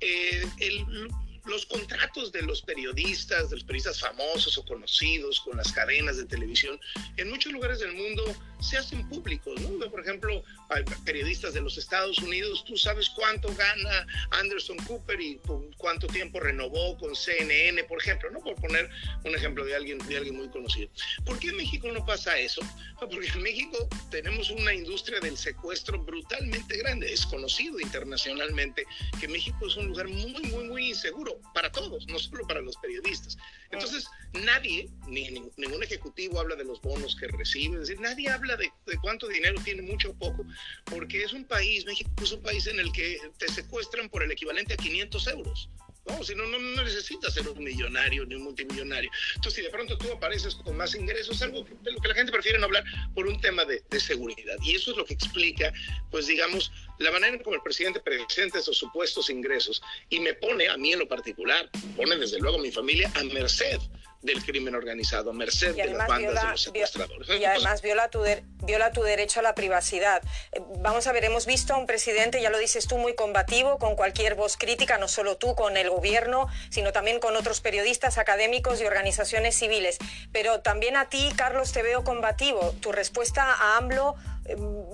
Eh, 0.00 0.44
el, 0.58 1.08
los 1.44 1.66
contratos 1.66 2.30
de 2.32 2.42
los 2.42 2.62
periodistas, 2.62 3.50
de 3.50 3.56
los 3.56 3.64
periodistas 3.64 4.00
famosos 4.00 4.56
o 4.58 4.64
conocidos 4.64 5.40
con 5.40 5.56
las 5.56 5.72
cadenas 5.72 6.16
de 6.16 6.24
televisión, 6.24 6.78
en 7.16 7.30
muchos 7.30 7.52
lugares 7.52 7.80
del 7.80 7.92
mundo 7.92 8.22
se 8.60 8.78
hacen 8.78 9.08
públicos. 9.08 9.60
Por 9.90 10.00
ejemplo, 10.00 10.42
hay 10.68 10.84
periodistas 11.04 11.54
de 11.54 11.60
los 11.60 11.76
Estados 11.78 12.18
Unidos, 12.18 12.64
tú 12.64 12.76
sabes 12.76 13.10
cuánto 13.10 13.52
gana 13.54 14.06
Anderson 14.30 14.76
Cooper 14.86 15.20
y 15.20 15.40
cuánto 15.76 16.06
tiempo 16.06 16.38
renovó 16.40 16.96
con 16.98 17.14
CNN, 17.14 17.82
por 17.84 18.00
ejemplo, 18.00 18.30
¿no? 18.30 18.40
Por 18.40 18.54
poner 18.56 18.88
un 19.24 19.34
ejemplo 19.34 19.64
de 19.64 19.74
alguien, 19.74 19.98
de 19.98 20.16
alguien 20.16 20.36
muy 20.36 20.48
conocido. 20.48 20.88
¿Por 21.24 21.38
qué 21.38 21.48
en 21.48 21.56
México 21.56 21.90
no 21.90 22.04
pasa 22.06 22.38
eso? 22.38 22.62
Porque 23.00 23.28
en 23.28 23.42
México 23.42 23.88
tenemos 24.10 24.50
una 24.50 24.72
industria 24.72 25.18
del 25.20 25.36
secuestro 25.36 25.98
brutalmente 25.98 26.76
grande. 26.76 27.12
Es 27.12 27.26
conocido 27.26 27.80
internacionalmente 27.80 28.86
que 29.20 29.28
México 29.28 29.66
es 29.66 29.76
un 29.76 29.88
lugar 29.88 30.08
muy, 30.08 30.40
muy, 30.44 30.64
muy 30.64 30.88
inseguro 30.90 31.31
para 31.54 31.70
todos, 31.70 32.06
no 32.06 32.18
solo 32.18 32.46
para 32.46 32.60
los 32.60 32.76
periodistas. 32.76 33.36
Entonces, 33.70 34.06
nadie, 34.32 34.88
ni, 35.06 35.30
ningún 35.56 35.82
ejecutivo 35.82 36.40
habla 36.40 36.56
de 36.56 36.64
los 36.64 36.80
bonos 36.80 37.16
que 37.16 37.28
recibe, 37.28 37.74
es 37.74 37.88
decir, 37.88 38.00
nadie 38.00 38.28
habla 38.28 38.56
de, 38.56 38.70
de, 38.86 38.98
cuánto 38.98 39.28
dinero 39.28 39.60
tiene, 39.64 39.82
mucho 39.82 40.10
o 40.10 40.14
poco, 40.14 40.44
porque 40.86 41.22
es 41.22 41.32
un 41.32 41.44
país, 41.44 41.84
México 41.86 42.10
es 42.22 42.32
un 42.32 42.42
país 42.42 42.66
en 42.66 42.78
el 42.78 42.92
que 42.92 43.18
te 43.38 43.48
secuestran 43.48 44.08
por 44.08 44.22
el 44.22 44.30
equivalente 44.30 44.74
a 44.74 44.76
500 44.76 45.26
euros. 45.28 45.68
No, 46.06 46.22
si 46.24 46.34
no, 46.34 46.44
no, 46.46 46.58
necesitas 46.82 47.34
ser 47.34 47.48
un 47.48 47.62
millonario 47.62 48.24
ni 48.26 48.34
un 48.34 48.42
multimillonario. 48.42 49.10
Entonces, 49.36 49.54
si 49.54 49.62
de 49.62 49.70
pronto 49.70 49.96
tú 49.96 50.10
apareces 50.12 50.56
con 50.56 50.76
más 50.76 50.94
ingresos, 50.94 51.36
es 51.36 51.42
algo 51.42 51.64
de 51.82 51.92
lo 51.92 52.00
que 52.00 52.08
la 52.08 52.14
gente 52.14 52.32
prefiere 52.32 52.58
no 52.58 52.64
hablar 52.64 52.84
por 53.14 53.26
un 53.26 53.40
tema 53.40 53.64
de, 53.64 53.82
de, 53.88 54.00
seguridad. 54.00 54.56
Y 54.62 54.74
eso 54.74 54.90
es 54.90 54.96
lo 54.96 55.04
que 55.04 55.14
explica, 55.14 55.72
pues 56.10 56.26
digamos, 56.26 56.72
la 56.98 57.12
manera 57.12 57.40
como 57.42 57.54
el 57.54 57.62
presidente 57.62 58.00
presenta 58.00 58.58
esos 58.58 58.76
supuestos 58.76 59.30
ingresos 59.30 59.80
y 60.10 60.18
me 60.18 60.34
pone, 60.34 60.68
a 60.68 60.76
mí 60.76 60.92
en 60.92 60.98
lo 60.98 61.08
particular, 61.08 61.70
pone 61.96 62.16
desde 62.16 62.40
luego 62.40 62.58
a 62.58 62.62
mi 62.62 62.72
familia 62.72 63.10
a 63.14 63.22
merced 63.24 63.78
del 64.22 64.44
crimen 64.44 64.74
organizado, 64.74 65.32
merced 65.32 65.74
de 65.74 65.86
las 65.86 66.08
bandas 66.08 66.42
de 66.42 66.50
los 66.50 66.62
secuestradores. 66.62 67.28
Y 67.40 67.44
además 67.44 67.82
viola 67.82 68.08
tu, 68.08 68.22
viola 68.64 68.92
tu 68.92 69.02
derecho 69.02 69.40
a 69.40 69.42
la 69.42 69.54
privacidad. 69.54 70.22
Eh, 70.52 70.60
vamos 70.78 71.06
a 71.06 71.12
ver, 71.12 71.24
hemos 71.24 71.46
visto 71.46 71.74
a 71.74 71.76
un 71.76 71.86
presidente, 71.86 72.40
ya 72.40 72.50
lo 72.50 72.58
dices 72.58 72.86
tú, 72.86 72.98
muy 72.98 73.14
combativo 73.14 73.78
con 73.78 73.96
cualquier 73.96 74.36
voz 74.36 74.56
crítica, 74.56 74.98
no 74.98 75.08
solo 75.08 75.36
tú 75.36 75.54
con 75.54 75.76
el 75.76 75.90
gobierno, 75.90 76.46
sino 76.70 76.92
también 76.92 77.18
con 77.18 77.36
otros 77.36 77.60
periodistas, 77.60 78.16
académicos 78.16 78.80
y 78.80 78.84
organizaciones 78.84 79.56
civiles. 79.56 79.98
Pero 80.32 80.60
también 80.60 80.96
a 80.96 81.08
ti, 81.08 81.30
Carlos, 81.36 81.72
te 81.72 81.82
veo 81.82 82.04
combativo. 82.04 82.74
Tu 82.80 82.92
respuesta 82.92 83.52
a 83.52 83.76
AMLO 83.76 84.14
em, 84.44 84.84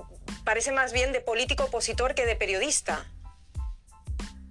parece 0.44 0.72
más 0.72 0.92
bien 0.92 1.12
de 1.12 1.20
político 1.20 1.64
opositor 1.64 2.14
que 2.14 2.24
de 2.24 2.34
periodista. 2.34 3.06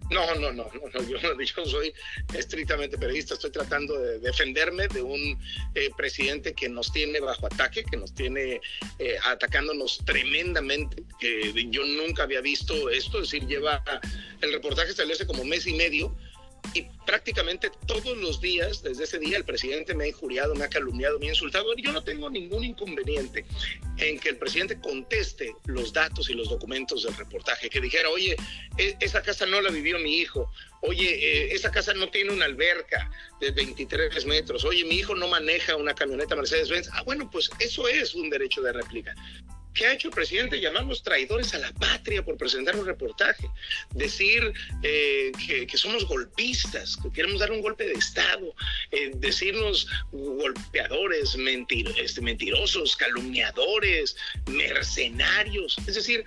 No, 0.10 0.36
no, 0.36 0.54
no, 0.54 0.70
no, 0.74 1.04
yo, 1.04 1.18
yo, 1.42 1.66
soy 1.66 1.94
estrictamente 2.34 2.98
periodista, 2.98 3.34
estoy 3.34 3.52
tratando 3.52 4.00
de 4.00 4.20
defenderme 4.20 4.88
de 4.88 5.02
un 5.02 5.38
eh, 5.76 5.90
presidente 5.98 6.54
que 6.54 6.70
nos 6.70 6.92
tiene 6.92 7.20
bajo 7.20 7.48
ataque, 7.48 7.84
que 7.84 7.98
nos 7.98 8.14
tiene 8.14 8.62
eh, 9.00 9.18
atacándonos 9.26 10.00
tremendamente, 10.06 11.04
que 11.20 11.52
yo 11.70 11.86
nunca 11.86 12.24
había 12.24 12.42
visto 12.42 12.90
esto, 12.90 13.22
es 13.22 13.32
decir, 13.32 13.48
lleva, 13.48 13.84
el 14.42 14.54
reportaje 14.54 14.92
hace 14.92 15.28
como 15.28 15.44
mes 15.44 15.68
y 15.68 15.74
medio, 15.74 16.16
y 16.74 16.86
prácticamente 17.06 17.72
todos 17.86 18.18
los 18.18 18.42
días, 18.42 18.84
desde 18.84 19.06
ese 19.06 19.20
día, 19.20 19.38
el 19.38 19.46
presidente 19.46 19.96
me 19.96 20.06
ha 20.06 20.08
injuriado, 20.08 20.54
me 20.56 20.66
ha 20.66 20.70
calumniado, 20.70 21.20
me 21.20 21.28
ha 21.28 21.30
insultado. 21.30 21.76
Yo 21.76 21.92
no 21.92 22.04
tengo 22.04 22.30
ningún 22.30 22.64
inconveniente 22.64 23.46
en 23.98 24.20
que 24.20 24.30
el 24.30 24.38
presidente 24.38 24.80
conteste 24.80 25.56
los 25.66 25.94
datos 25.94 26.30
y 26.30 26.34
los 26.34 26.50
documentos 26.50 27.04
del 27.04 27.16
reportaje, 27.16 27.70
que 27.70 27.82
dijera, 27.82 28.10
oye, 28.10 28.36
e, 28.78 28.96
esa 29.00 29.22
casa 29.22 29.46
no 29.46 29.62
la 29.62 29.72
vivió 29.72 29.98
mi 30.00 30.18
hijo, 30.18 30.52
oye, 30.82 31.08
eh, 31.10 31.54
esa 31.54 31.72
casa 31.72 31.94
no 31.94 32.10
tiene 32.10 32.32
una 32.32 32.46
alberca 32.46 33.10
de 33.40 33.52
23 33.52 34.26
metros, 34.26 34.66
oye, 34.66 34.84
mi 34.86 34.96
hijo 34.96 35.16
no 35.16 35.28
maneja 35.28 35.76
una 35.76 35.96
camioneta 35.96 36.36
Mercedes-Benz. 36.36 36.90
Ah, 36.94 37.04
bueno, 37.04 37.30
pues 37.30 37.50
eso 37.60 37.88
es 37.88 38.14
un 38.14 38.30
derecho 38.30 38.62
de 38.62 38.74
réplica. 38.74 39.16
¿Qué 39.74 39.86
ha 39.86 39.94
hecho 39.94 40.08
el 40.08 40.14
presidente? 40.14 40.60
Llamarnos 40.60 41.04
traidores 41.04 41.54
a 41.54 41.60
la 41.60 41.72
patria 41.74 42.24
por 42.24 42.38
presentar 42.38 42.76
un 42.76 42.86
reportaje, 42.86 43.50
decir 43.94 44.52
eh, 44.84 45.32
que, 45.70 45.78
somos 45.78 46.06
golpistas, 46.06 46.98
que 46.98 47.12
queremos 47.12 47.40
dar 47.40 47.52
un 47.52 47.62
golpe 47.62 47.86
de 47.86 47.94
Estado, 47.94 48.54
eh, 48.92 49.12
decirnos 49.16 49.88
golpeadores, 50.12 51.38
este, 51.98 52.22
mentirosos, 52.22 52.96
calumniadores, 52.96 54.18
mercenarios. 54.48 55.78
Es 55.86 55.96
decir, 55.96 56.26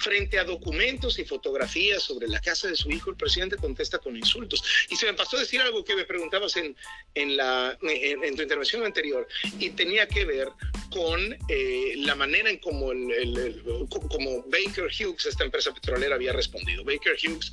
frente 0.00 0.38
a 0.38 0.44
documentos 0.44 1.18
y 1.18 1.24
fotografías 1.24 2.02
sobre 2.02 2.26
la 2.26 2.40
casa 2.40 2.68
de 2.68 2.76
su 2.76 2.90
hijo, 2.90 3.10
el 3.10 3.16
presidente 3.16 3.56
contesta 3.56 3.98
con 3.98 4.16
insultos. 4.16 4.64
Y 4.88 4.96
se 4.96 5.06
me 5.06 5.14
pasó 5.14 5.36
decir 5.36 5.60
algo 5.60 5.84
que 5.84 5.94
me 5.94 6.04
preguntabas 6.04 6.56
en, 6.56 6.74
en, 7.14 7.36
la, 7.36 7.78
en, 7.82 8.34
tu 8.34 8.42
intervención 8.42 8.82
anterior, 8.84 9.28
y 9.58 9.70
tenía 9.70 10.08
que 10.08 10.24
ver 10.24 10.48
con 10.90 11.36
eh, 11.48 11.94
la 11.98 12.14
manera 12.14 12.48
en 12.48 12.58
cómo 12.58 12.92
el, 12.92 13.62
como 13.88 14.42
Baker 14.44 14.86
Hughes, 14.86 15.26
esta 15.26 15.44
empresa 15.44 15.72
petrolera, 15.74 16.14
había 16.14 16.32
respondido. 16.32 16.82
Baker 16.82 17.16
Hughes 17.22 17.52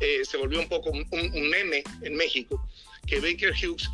eh, 0.00 0.24
se 0.24 0.36
volvió 0.36 0.60
un 0.60 0.68
poco 0.68 0.90
un, 0.90 1.06
un 1.10 1.50
meme 1.50 1.82
en 2.02 2.14
México, 2.14 2.64
que 3.06 3.18
Baker 3.18 3.52
Hughes 3.52 3.88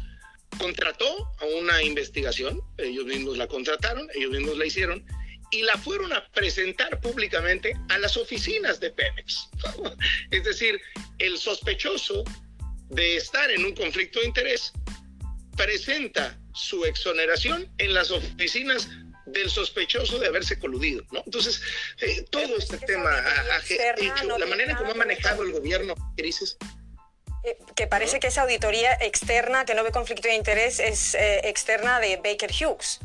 contrató 0.58 1.06
a 1.40 1.46
una 1.58 1.82
investigación, 1.82 2.60
ellos 2.78 3.06
mismos 3.06 3.38
la 3.38 3.46
contrataron, 3.46 4.08
ellos 4.14 4.30
mismos 4.30 4.58
la 4.58 4.66
hicieron, 4.66 5.04
y 5.54 5.62
la 5.62 5.78
fueron 5.78 6.12
a 6.12 6.26
presentar 6.32 7.00
públicamente 7.00 7.76
a 7.88 7.98
las 7.98 8.16
oficinas 8.16 8.80
de 8.80 8.90
Pemex. 8.90 9.48
es 10.30 10.44
decir, 10.44 10.80
el 11.18 11.38
sospechoso 11.38 12.24
de 12.90 13.16
estar 13.16 13.50
en 13.50 13.64
un 13.64 13.74
conflicto 13.74 14.20
de 14.20 14.26
interés 14.26 14.72
presenta 15.56 16.36
su 16.54 16.84
exoneración 16.84 17.72
en 17.78 17.94
las 17.94 18.10
oficinas 18.10 18.88
del 19.26 19.48
sospechoso 19.48 20.18
de 20.18 20.26
haberse 20.26 20.58
coludido, 20.58 21.04
¿no? 21.12 21.22
Entonces, 21.24 21.62
eh, 22.00 22.24
todo 22.30 22.56
este 22.56 22.78
tema 22.78 23.10
ha, 23.10 23.58
hecho, 23.58 24.38
la 24.38 24.46
manera 24.46 24.72
en 24.72 24.76
cómo 24.76 24.90
ha 24.90 24.94
manejado 24.94 25.44
el 25.44 25.52
gobierno 25.52 25.94
crisis. 26.16 26.56
Eh, 27.44 27.56
que 27.76 27.86
parece 27.86 28.20
que 28.20 28.26
esa 28.26 28.42
auditoría 28.42 28.92
externa 29.00 29.64
que 29.64 29.74
no 29.74 29.84
ve 29.84 29.92
conflicto 29.92 30.28
de 30.28 30.34
interés 30.34 30.80
es 30.80 31.14
eh, 31.14 31.42
externa 31.44 32.00
de 32.00 32.16
Baker 32.16 32.50
Hughes. 32.50 33.00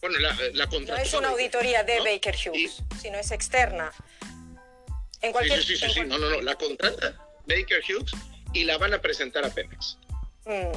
Bueno, 0.00 0.18
la, 0.18 0.36
la 0.54 0.66
No 0.66 0.96
es 0.96 1.12
una 1.14 1.28
auditoría 1.28 1.82
de 1.84 2.00
Baker 2.00 2.34
Hughes, 2.34 2.82
sino 3.00 3.18
es 3.18 3.30
externa. 3.30 3.92
En 5.20 5.32
cualquier, 5.32 5.62
sí, 5.62 5.76
sí, 5.76 5.86
sí, 5.86 5.92
sí, 5.92 6.00
no, 6.00 6.16
no, 6.16 6.30
no, 6.30 6.40
la 6.40 6.54
contrata 6.54 7.14
Baker 7.46 7.82
Hughes 7.86 8.12
y 8.54 8.64
la 8.64 8.78
van 8.78 8.94
a 8.94 9.00
presentar 9.00 9.44
a 9.44 9.50
Pemex. 9.50 9.98
Mm. 10.46 10.72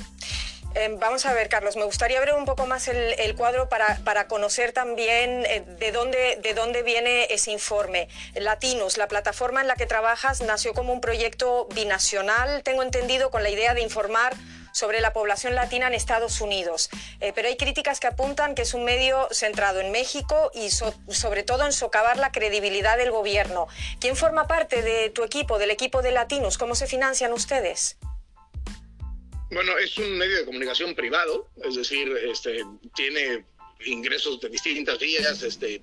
Em, 0.75 0.99
vamos 0.99 1.25
a 1.27 1.33
ver, 1.33 1.49
Carlos, 1.49 1.75
me 1.75 1.83
gustaría 1.83 2.19
ver 2.19 2.33
un 2.33 2.45
poco 2.45 2.65
más 2.65 2.87
el, 2.87 3.35
cuadro 3.35 3.69
para, 3.69 3.97
para, 4.03 4.27
conocer 4.27 4.71
también 4.71 5.45
eh, 5.45 5.63
de, 5.79 5.91
dónde, 5.91 6.39
de 6.41 6.53
dónde 6.55 6.81
viene 6.81 7.27
ese 7.29 7.51
informe. 7.51 8.09
Latinos, 8.33 8.97
la 8.97 9.07
plataforma 9.07 9.61
en 9.61 9.67
la 9.67 9.75
que 9.75 9.85
trabajas, 9.85 10.41
nació 10.41 10.73
como 10.73 10.91
un 10.91 10.99
proyecto 10.99 11.67
binacional, 11.75 12.63
tengo 12.63 12.81
entendido, 12.81 13.29
con 13.29 13.43
la 13.43 13.51
idea 13.51 13.75
de 13.75 13.81
informar 13.81 14.35
sobre 14.73 14.99
la 14.99 15.13
población 15.13 15.55
latina 15.55 15.87
en 15.87 15.93
Estados 15.93 16.41
Unidos. 16.41 16.89
Eh, 17.21 17.31
pero 17.33 17.47
hay 17.47 17.55
críticas 17.55 18.01
que 18.01 18.07
apuntan 18.07 18.55
que 18.55 18.63
es 18.63 18.73
un 18.73 18.83
medio 18.83 19.29
centrado 19.31 19.79
en 19.79 19.91
México 19.91 20.51
y 20.53 20.69
sobre 20.69 21.43
todo 21.43 21.65
en 21.65 21.71
socavar 21.71 22.17
la 22.17 22.31
credibilidad 22.31 22.97
del 22.97 23.11
gobierno. 23.11 23.67
¿Quién 24.01 24.15
forma 24.15 24.47
parte 24.47 24.81
de 24.81 25.09
tu 25.09 25.23
equipo, 25.23 25.57
del 25.59 25.71
equipo 25.71 26.01
de 26.01 26.11
Latinos? 26.11 26.57
¿Cómo 26.57 26.75
se 26.75 26.87
financian 26.87 27.31
ustedes? 27.31 27.97
Bueno, 29.51 29.77
es 29.77 29.97
un 29.99 30.17
medio 30.17 30.37
de 30.37 30.45
comunicación 30.45 30.95
privado, 30.95 31.47
es 31.63 31.75
decir, 31.75 32.11
este, 32.27 32.63
tiene 32.95 33.45
ingresos 33.85 34.39
de 34.39 34.49
distintas 34.49 34.97
vías, 34.97 35.43
este, 35.43 35.81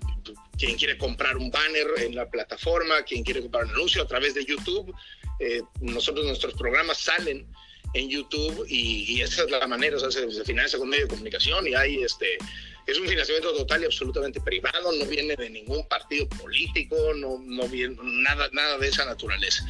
quien 0.58 0.76
quiere 0.76 0.98
comprar 0.98 1.36
un 1.36 1.50
banner 1.50 1.86
en 1.98 2.16
la 2.16 2.28
plataforma, 2.28 3.02
quien 3.02 3.22
quiere 3.22 3.42
comprar 3.42 3.64
un 3.64 3.70
anuncio 3.70 4.02
a 4.02 4.06
través 4.08 4.34
de 4.34 4.44
YouTube. 4.44 4.92
Eh, 5.38 5.62
nosotros, 5.80 6.26
nuestros 6.26 6.54
programas 6.54 6.98
salen 6.98 7.46
en 7.94 8.08
YouTube 8.08 8.64
y, 8.68 9.20
esa 9.20 9.44
es 9.44 9.50
la 9.50 9.66
manera, 9.66 9.96
o 9.96 10.00
sea, 10.00 10.10
se, 10.10 10.44
financia 10.44 10.78
con 10.78 10.88
medio 10.88 11.04
de 11.04 11.10
comunicación 11.10 11.66
y 11.66 11.74
hay 11.74 12.02
este, 12.02 12.38
es 12.86 12.98
un 12.98 13.08
financiamiento 13.08 13.52
total 13.52 13.82
y 13.82 13.86
absolutamente 13.86 14.40
privado, 14.40 14.92
no 14.92 15.04
viene 15.06 15.36
de 15.36 15.50
ningún 15.50 15.86
partido 15.88 16.28
político, 16.28 16.96
no, 17.14 17.38
no 17.38 17.68
viene 17.68 17.96
nada, 18.02 18.48
nada 18.52 18.78
de 18.78 18.88
esa 18.88 19.04
naturaleza. 19.04 19.64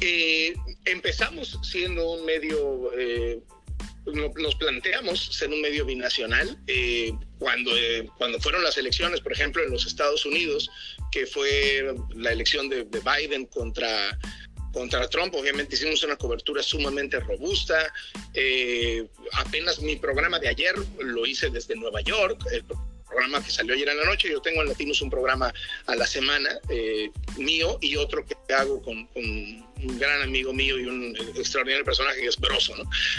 Eh, 0.00 0.54
empezamos 0.84 1.58
siendo 1.62 2.12
un 2.12 2.24
medio, 2.26 2.92
eh, 2.98 3.40
nos 4.06 4.54
planteamos 4.56 5.34
ser 5.34 5.50
un 5.50 5.60
medio 5.60 5.84
binacional 5.84 6.58
eh, 6.66 7.12
cuando, 7.38 7.72
cuando 8.18 8.38
fueron 8.38 8.62
las 8.62 8.76
elecciones, 8.76 9.20
por 9.20 9.32
ejemplo, 9.32 9.62
en 9.62 9.70
los 9.70 9.86
Estados 9.86 10.24
Unidos, 10.24 10.70
que 11.10 11.26
fue 11.26 11.94
la 12.14 12.32
elección 12.32 12.68
de, 12.68 12.84
de 12.84 13.00
Biden 13.00 13.46
contra 13.46 14.18
contra 14.76 15.08
Trump. 15.08 15.34
Obviamente 15.34 15.74
hicimos 15.74 16.02
una 16.02 16.16
cobertura 16.16 16.62
sumamente 16.62 17.18
robusta. 17.20 17.90
Eh, 18.34 19.06
apenas 19.32 19.80
mi 19.80 19.96
programa 19.96 20.38
de 20.38 20.48
ayer 20.48 20.74
lo 20.98 21.24
hice 21.24 21.48
desde 21.48 21.74
Nueva 21.76 22.02
York, 22.02 22.38
el 22.52 22.62
programa 23.08 23.42
que 23.42 23.50
salió 23.50 23.72
ayer 23.72 23.88
en 23.88 23.96
la 23.96 24.04
noche. 24.04 24.28
Yo 24.30 24.42
tengo 24.42 24.60
en 24.60 24.68
Latinos 24.68 25.00
un 25.00 25.08
programa 25.08 25.50
a 25.86 25.96
la 25.96 26.06
semana 26.06 26.50
eh, 26.68 27.10
mío 27.38 27.78
y 27.80 27.96
otro 27.96 28.26
que 28.26 28.36
hago 28.52 28.82
con, 28.82 29.08
un 29.14 29.98
gran 29.98 30.20
amigo 30.20 30.52
mío 30.52 30.78
y 30.78 30.84
un 30.84 31.16
extraordinario 31.34 31.84
personaje 31.84 32.20
que 32.20 32.26
es 32.26 32.36
Broso. 32.36 32.74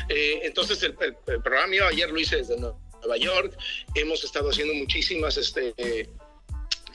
Eh, 0.09 0.41
entonces 0.43 0.83
el, 0.83 0.95
el, 0.99 1.41
programa 1.41 1.67
mío 1.67 1.87
ayer 1.87 2.11
lo 2.11 2.19
hice 2.19 2.37
desde 2.37 2.57
Nueva 2.59 3.17
York. 3.17 3.57
Hemos 3.95 4.23
estado 4.23 4.51
haciendo 4.51 4.75
muchísimas... 4.75 5.37
Este, 5.37 5.73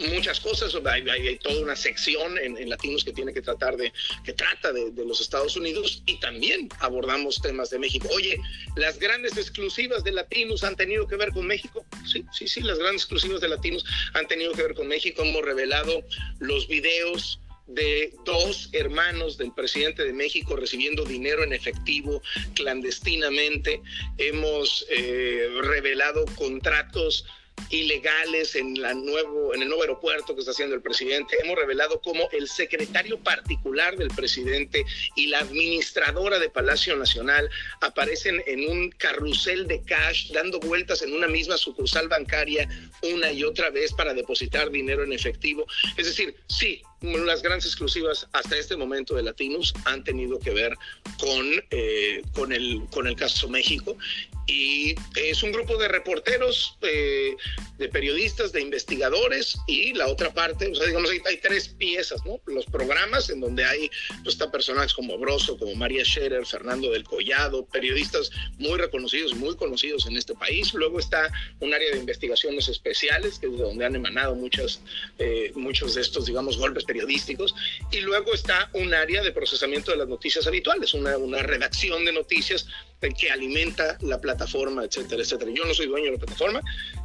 muchas 0.02 0.40
cosas, 0.40 0.74
hay, 0.84 1.38
toda 1.38 1.60
una 1.60 1.76
sección 1.76 2.38
en, 2.38 2.68
Latinos 2.68 3.04
que 3.04 3.12
tiene 3.12 3.32
que 3.32 3.42
tratar 3.42 3.76
de, 3.76 3.92
que 4.24 4.32
trata 4.32 4.72
de, 4.72 4.92
los 5.04 5.20
Estados 5.20 5.56
Unidos 5.56 6.02
y 6.06 6.18
también 6.20 6.68
abordamos 6.80 7.40
temas 7.40 7.70
de 7.70 7.78
México. 7.78 8.08
Oye, 8.14 8.38
las 8.76 8.98
grandes 8.98 9.36
exclusivas 9.36 10.04
de 10.04 10.12
Latinos 10.12 10.64
han 10.64 10.76
tenido 10.76 11.06
que 11.06 11.16
ver 11.16 11.30
con 11.32 11.46
México. 11.46 11.84
Sí, 12.10 12.24
sí, 12.32 12.48
sí, 12.48 12.60
las 12.60 12.78
grandes 12.78 13.02
exclusivas 13.02 13.40
de 13.40 13.48
Latinos 13.48 13.84
han 14.14 14.26
tenido 14.26 14.52
que 14.52 14.62
ver 14.62 14.74
con 14.74 14.88
México. 14.88 15.22
Hemos 15.22 15.42
revelado 15.42 16.02
los 16.38 16.68
videos 16.68 17.40
de 17.66 18.14
dos 18.24 18.68
hermanos 18.72 19.38
del 19.38 19.52
presidente 19.52 20.04
de 20.04 20.12
México 20.12 20.56
recibiendo 20.56 21.04
dinero 21.04 21.42
en 21.42 21.52
efectivo 21.52 22.22
clandestinamente. 22.54 23.80
Hemos 24.18 24.86
eh, 24.90 25.48
revelado 25.62 26.24
contratos 26.36 27.24
ilegales 27.70 28.54
en, 28.56 28.80
la 28.80 28.90
en 28.92 29.62
el 29.62 29.68
nuevo 29.68 29.82
aeropuerto 29.82 30.34
que 30.34 30.40
está 30.40 30.52
haciendo 30.52 30.74
el 30.74 30.82
presidente. 30.82 31.36
Hemos 31.42 31.56
revelado 31.56 32.00
cómo 32.00 32.28
el 32.32 32.48
secretario 32.48 33.18
particular 33.18 33.96
del 33.96 34.08
presidente 34.08 34.84
y 35.16 35.28
la 35.28 35.40
administradora 35.40 36.38
de 36.38 36.50
Palacio 36.50 36.96
Nacional 36.96 37.48
aparecen 37.80 38.42
en 38.46 38.68
un 38.68 38.90
carrusel 38.90 39.66
de 39.66 39.82
cash 39.82 40.30
dando 40.32 40.60
vueltas 40.60 41.02
en 41.02 41.12
una 41.14 41.28
misma 41.28 41.56
sucursal 41.56 42.08
bancaria 42.08 42.68
una 43.02 43.32
y 43.32 43.44
otra 43.44 43.70
vez 43.70 43.92
para 43.92 44.14
depositar 44.14 44.70
dinero 44.70 45.04
en 45.04 45.12
efectivo. 45.12 45.66
Es 45.96 46.06
decir, 46.06 46.36
sí, 46.48 46.82
las 47.02 47.42
grandes 47.42 47.66
exclusivas 47.66 48.28
hasta 48.32 48.56
este 48.56 48.76
momento 48.76 49.14
de 49.14 49.22
Latinos 49.22 49.74
han 49.84 50.04
tenido 50.04 50.38
que 50.38 50.50
ver 50.50 50.76
con, 51.18 51.46
eh, 51.70 52.22
con, 52.32 52.52
el, 52.52 52.82
con 52.90 53.06
el 53.06 53.16
caso 53.16 53.48
México 53.48 53.96
y 54.46 54.94
es 55.16 55.42
un 55.42 55.52
grupo 55.52 55.76
de 55.76 55.88
reporteros 55.88 56.76
eh, 56.82 57.36
de 57.78 57.88
periodistas, 57.88 58.52
de 58.52 58.60
investigadores 58.60 59.56
y 59.66 59.92
la 59.94 60.08
otra 60.08 60.34
parte, 60.34 60.68
o 60.68 60.74
sea, 60.74 60.86
digamos, 60.86 61.10
hay, 61.10 61.20
hay 61.26 61.36
tres 61.36 61.68
piezas, 61.68 62.24
¿no? 62.26 62.40
Los 62.46 62.66
programas 62.66 63.30
en 63.30 63.40
donde 63.40 63.64
hay, 63.64 63.90
pues, 64.22 64.34
está 64.34 64.50
personajes 64.50 64.94
como 64.94 65.16
Broso, 65.18 65.56
como 65.56 65.74
María 65.74 66.04
Scherer, 66.04 66.44
Fernando 66.44 66.90
del 66.90 67.04
Collado, 67.04 67.66
periodistas 67.66 68.30
muy 68.58 68.78
reconocidos, 68.78 69.34
muy 69.34 69.54
conocidos 69.56 70.06
en 70.06 70.16
este 70.16 70.34
país. 70.34 70.74
Luego 70.74 70.98
está 70.98 71.30
un 71.60 71.72
área 71.72 71.92
de 71.92 71.98
investigaciones 71.98 72.68
especiales, 72.68 73.38
que 73.38 73.46
es 73.46 73.52
de 73.52 73.62
donde 73.62 73.84
han 73.84 73.94
emanado 73.94 74.34
muchas, 74.34 74.80
eh, 75.18 75.52
muchos 75.54 75.94
de 75.94 76.00
estos, 76.00 76.26
digamos, 76.26 76.58
golpes 76.58 76.84
periodísticos. 76.92 77.54
Y 77.90 78.00
luego 78.00 78.34
está 78.34 78.68
un 78.74 78.92
área 78.92 79.22
de 79.22 79.32
procesamiento 79.32 79.90
de 79.90 79.96
las 79.96 80.08
noticias 80.08 80.46
habituales, 80.46 80.92
una, 80.94 81.16
una 81.16 81.38
redacción 81.38 82.04
de 82.04 82.12
noticias 82.12 82.66
que 83.10 83.30
alimenta 83.30 83.98
la 84.00 84.20
plataforma, 84.20 84.84
etcétera, 84.84 85.22
etcétera. 85.22 85.50
Yo 85.52 85.64
no 85.64 85.74
soy 85.74 85.86
dueño 85.86 86.06
de 86.06 86.12
la 86.12 86.18
plataforma, 86.18 86.60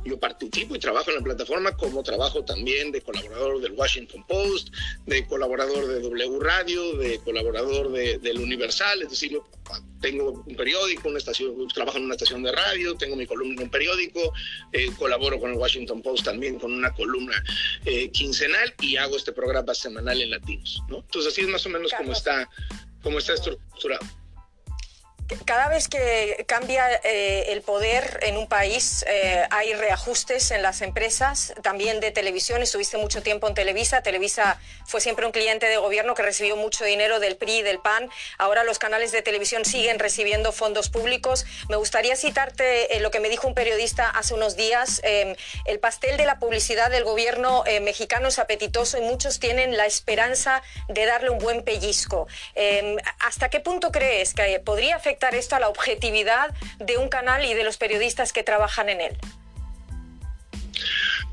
yo 0.05 0.19
participo 0.19 0.75
y 0.75 0.79
trabajo 0.79 1.09
en 1.09 1.17
la 1.17 1.23
plataforma 1.23 1.75
como 1.75 2.03
trabajo 2.03 2.43
también 2.45 2.91
de 2.91 3.01
colaborador 3.01 3.61
del 3.61 3.71
Washington 3.71 4.23
Post, 4.27 4.69
de 5.05 5.25
colaborador 5.25 5.87
de 5.87 5.99
W 6.01 6.39
Radio, 6.39 6.97
de 6.97 7.19
colaborador 7.19 7.91
de, 7.91 8.19
del 8.19 8.39
Universal, 8.39 9.01
es 9.01 9.09
decir, 9.09 9.31
yo 9.31 9.47
tengo 9.99 10.31
un 10.31 10.55
periódico, 10.55 11.09
una 11.09 11.17
estación, 11.17 11.67
trabajo 11.73 11.97
en 11.97 12.05
una 12.05 12.13
estación 12.13 12.43
de 12.43 12.51
radio, 12.51 12.95
tengo 12.95 13.15
mi 13.15 13.25
columna 13.25 13.55
en 13.55 13.63
un 13.63 13.69
periódico, 13.69 14.33
eh, 14.71 14.91
colaboro 14.97 15.39
con 15.39 15.51
el 15.51 15.57
Washington 15.57 16.01
Post 16.01 16.25
también 16.25 16.59
con 16.59 16.71
una 16.71 16.93
columna 16.93 17.43
eh, 17.85 18.09
quincenal 18.11 18.73
y 18.81 18.97
hago 18.97 19.17
este 19.17 19.31
programa 19.31 19.73
semanal 19.73 20.21
en 20.21 20.29
latinos, 20.29 20.81
¿no? 20.89 20.97
Entonces 20.97 21.33
así 21.33 21.41
es 21.41 21.47
más 21.47 21.65
o 21.65 21.69
menos 21.69 21.91
como 21.97 22.13
está, 22.13 22.47
como 23.01 23.17
está 23.17 23.33
estructurado 23.33 24.05
cada 25.43 25.67
vez 25.67 25.89
que 25.89 26.45
cambia 26.47 26.87
eh, 27.03 27.51
el 27.51 27.61
poder 27.61 28.19
en 28.23 28.37
un 28.37 28.47
país 28.47 29.03
eh, 29.09 29.45
hay 29.49 29.73
reajustes 29.73 30.51
en 30.51 30.61
las 30.61 30.81
empresas, 30.81 31.53
también 31.61 31.99
de 31.99 32.11
televisión. 32.11 32.61
Estuviste 32.61 32.97
mucho 32.97 33.21
tiempo 33.21 33.47
en 33.47 33.53
Televisa. 33.53 34.01
Televisa 34.01 34.57
fue 34.85 35.01
siempre 35.01 35.25
un 35.25 35.33
cliente 35.33 35.65
de 35.65 35.77
gobierno 35.77 36.15
que 36.15 36.21
recibió 36.21 36.55
mucho 36.55 36.85
dinero 36.85 37.19
del 37.19 37.35
PRI 37.35 37.57
y 37.57 37.61
del 37.61 37.79
PAN. 37.79 38.09
Ahora 38.37 38.63
los 38.63 38.79
canales 38.79 39.11
de 39.11 39.21
televisión 39.21 39.65
siguen 39.65 39.99
recibiendo 39.99 40.53
fondos 40.53 40.89
públicos. 40.89 41.45
Me 41.67 41.75
gustaría 41.75 42.15
citarte 42.15 42.95
eh, 42.95 43.01
lo 43.01 43.11
que 43.11 43.19
me 43.19 43.27
dijo 43.27 43.49
un 43.49 43.53
periodista 43.53 44.09
hace 44.09 44.33
unos 44.33 44.55
días. 44.55 45.01
Em, 45.03 45.35
el 45.65 45.79
pastel 45.79 46.15
de 46.15 46.25
la 46.25 46.39
publicidad 46.39 46.89
del 46.89 47.03
gobierno 47.03 47.65
mexicano 47.81 48.29
es 48.29 48.39
apetitoso 48.39 48.97
y 48.97 49.01
muchos 49.01 49.39
tienen 49.39 49.75
la 49.75 49.85
esperanza 49.85 50.61
de 50.87 51.05
darle 51.05 51.31
un 51.31 51.39
buen 51.39 51.63
pellizco. 51.63 52.27
Em, 52.55 52.95
¿Hasta 53.19 53.49
qué 53.49 53.59
punto 53.59 53.91
crees 53.91 54.33
que 54.33 54.59
podría 54.61 54.95
afectar 54.95 55.16
esto 55.35 55.55
a 55.55 55.59
la 55.59 55.69
objetividad 55.69 56.53
de 56.79 56.97
un 56.97 57.09
canal 57.09 57.45
y 57.45 57.53
de 57.53 57.63
los 57.63 57.77
periodistas 57.77 58.33
que 58.33 58.43
trabajan 58.43 58.89
en 58.89 59.01
él? 59.01 59.17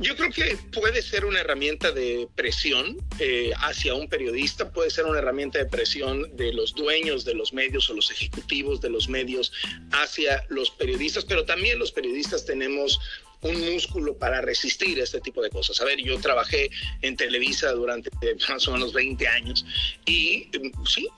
Yo 0.01 0.17
creo 0.17 0.31
que 0.31 0.59
puede 0.73 1.03
ser 1.03 1.25
una 1.25 1.41
herramienta 1.41 1.93
de 1.93 2.29
presión 2.35 2.97
eh, 3.21 3.53
hacia 3.59 3.95
un 3.95 4.09
periodista, 4.09 4.73
puede 4.73 4.91
ser 4.91 5.05
una 5.05 5.21
herramienta 5.21 5.61
de 5.61 5.67
presión 5.67 6.37
de 6.37 6.53
los 6.53 6.75
dueños 6.75 7.25
de 7.25 7.35
los 7.35 7.53
medios 7.53 7.89
o 7.91 7.95
los 7.95 8.11
ejecutivos 8.11 8.81
de 8.81 8.91
los 8.91 9.09
medios 9.09 9.53
hacia 9.93 10.45
los 10.49 10.73
periodistas, 10.73 11.25
pero 11.25 11.45
también 11.45 11.79
los 11.79 11.93
periodistas 11.93 12.45
tenemos 12.45 13.01
un 13.45 13.73
músculo 13.73 14.17
para 14.17 14.41
resistir 14.41 14.99
este 14.99 15.21
tipo 15.21 15.43
de 15.43 15.51
cosas. 15.51 15.81
A 15.81 15.85
ver, 15.85 15.99
yo 15.99 16.19
trabajé 16.19 16.71
en 17.03 17.17
Televisa 17.17 17.71
durante 17.73 18.11
más 18.49 18.67
o 18.69 18.73
menos 18.73 18.93
20 18.93 19.27
años 19.29 19.65
y 20.07 20.49
mm, 20.53 20.87
sí, 20.87 21.09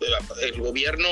el 0.43 0.61
gobierno, 0.61 1.09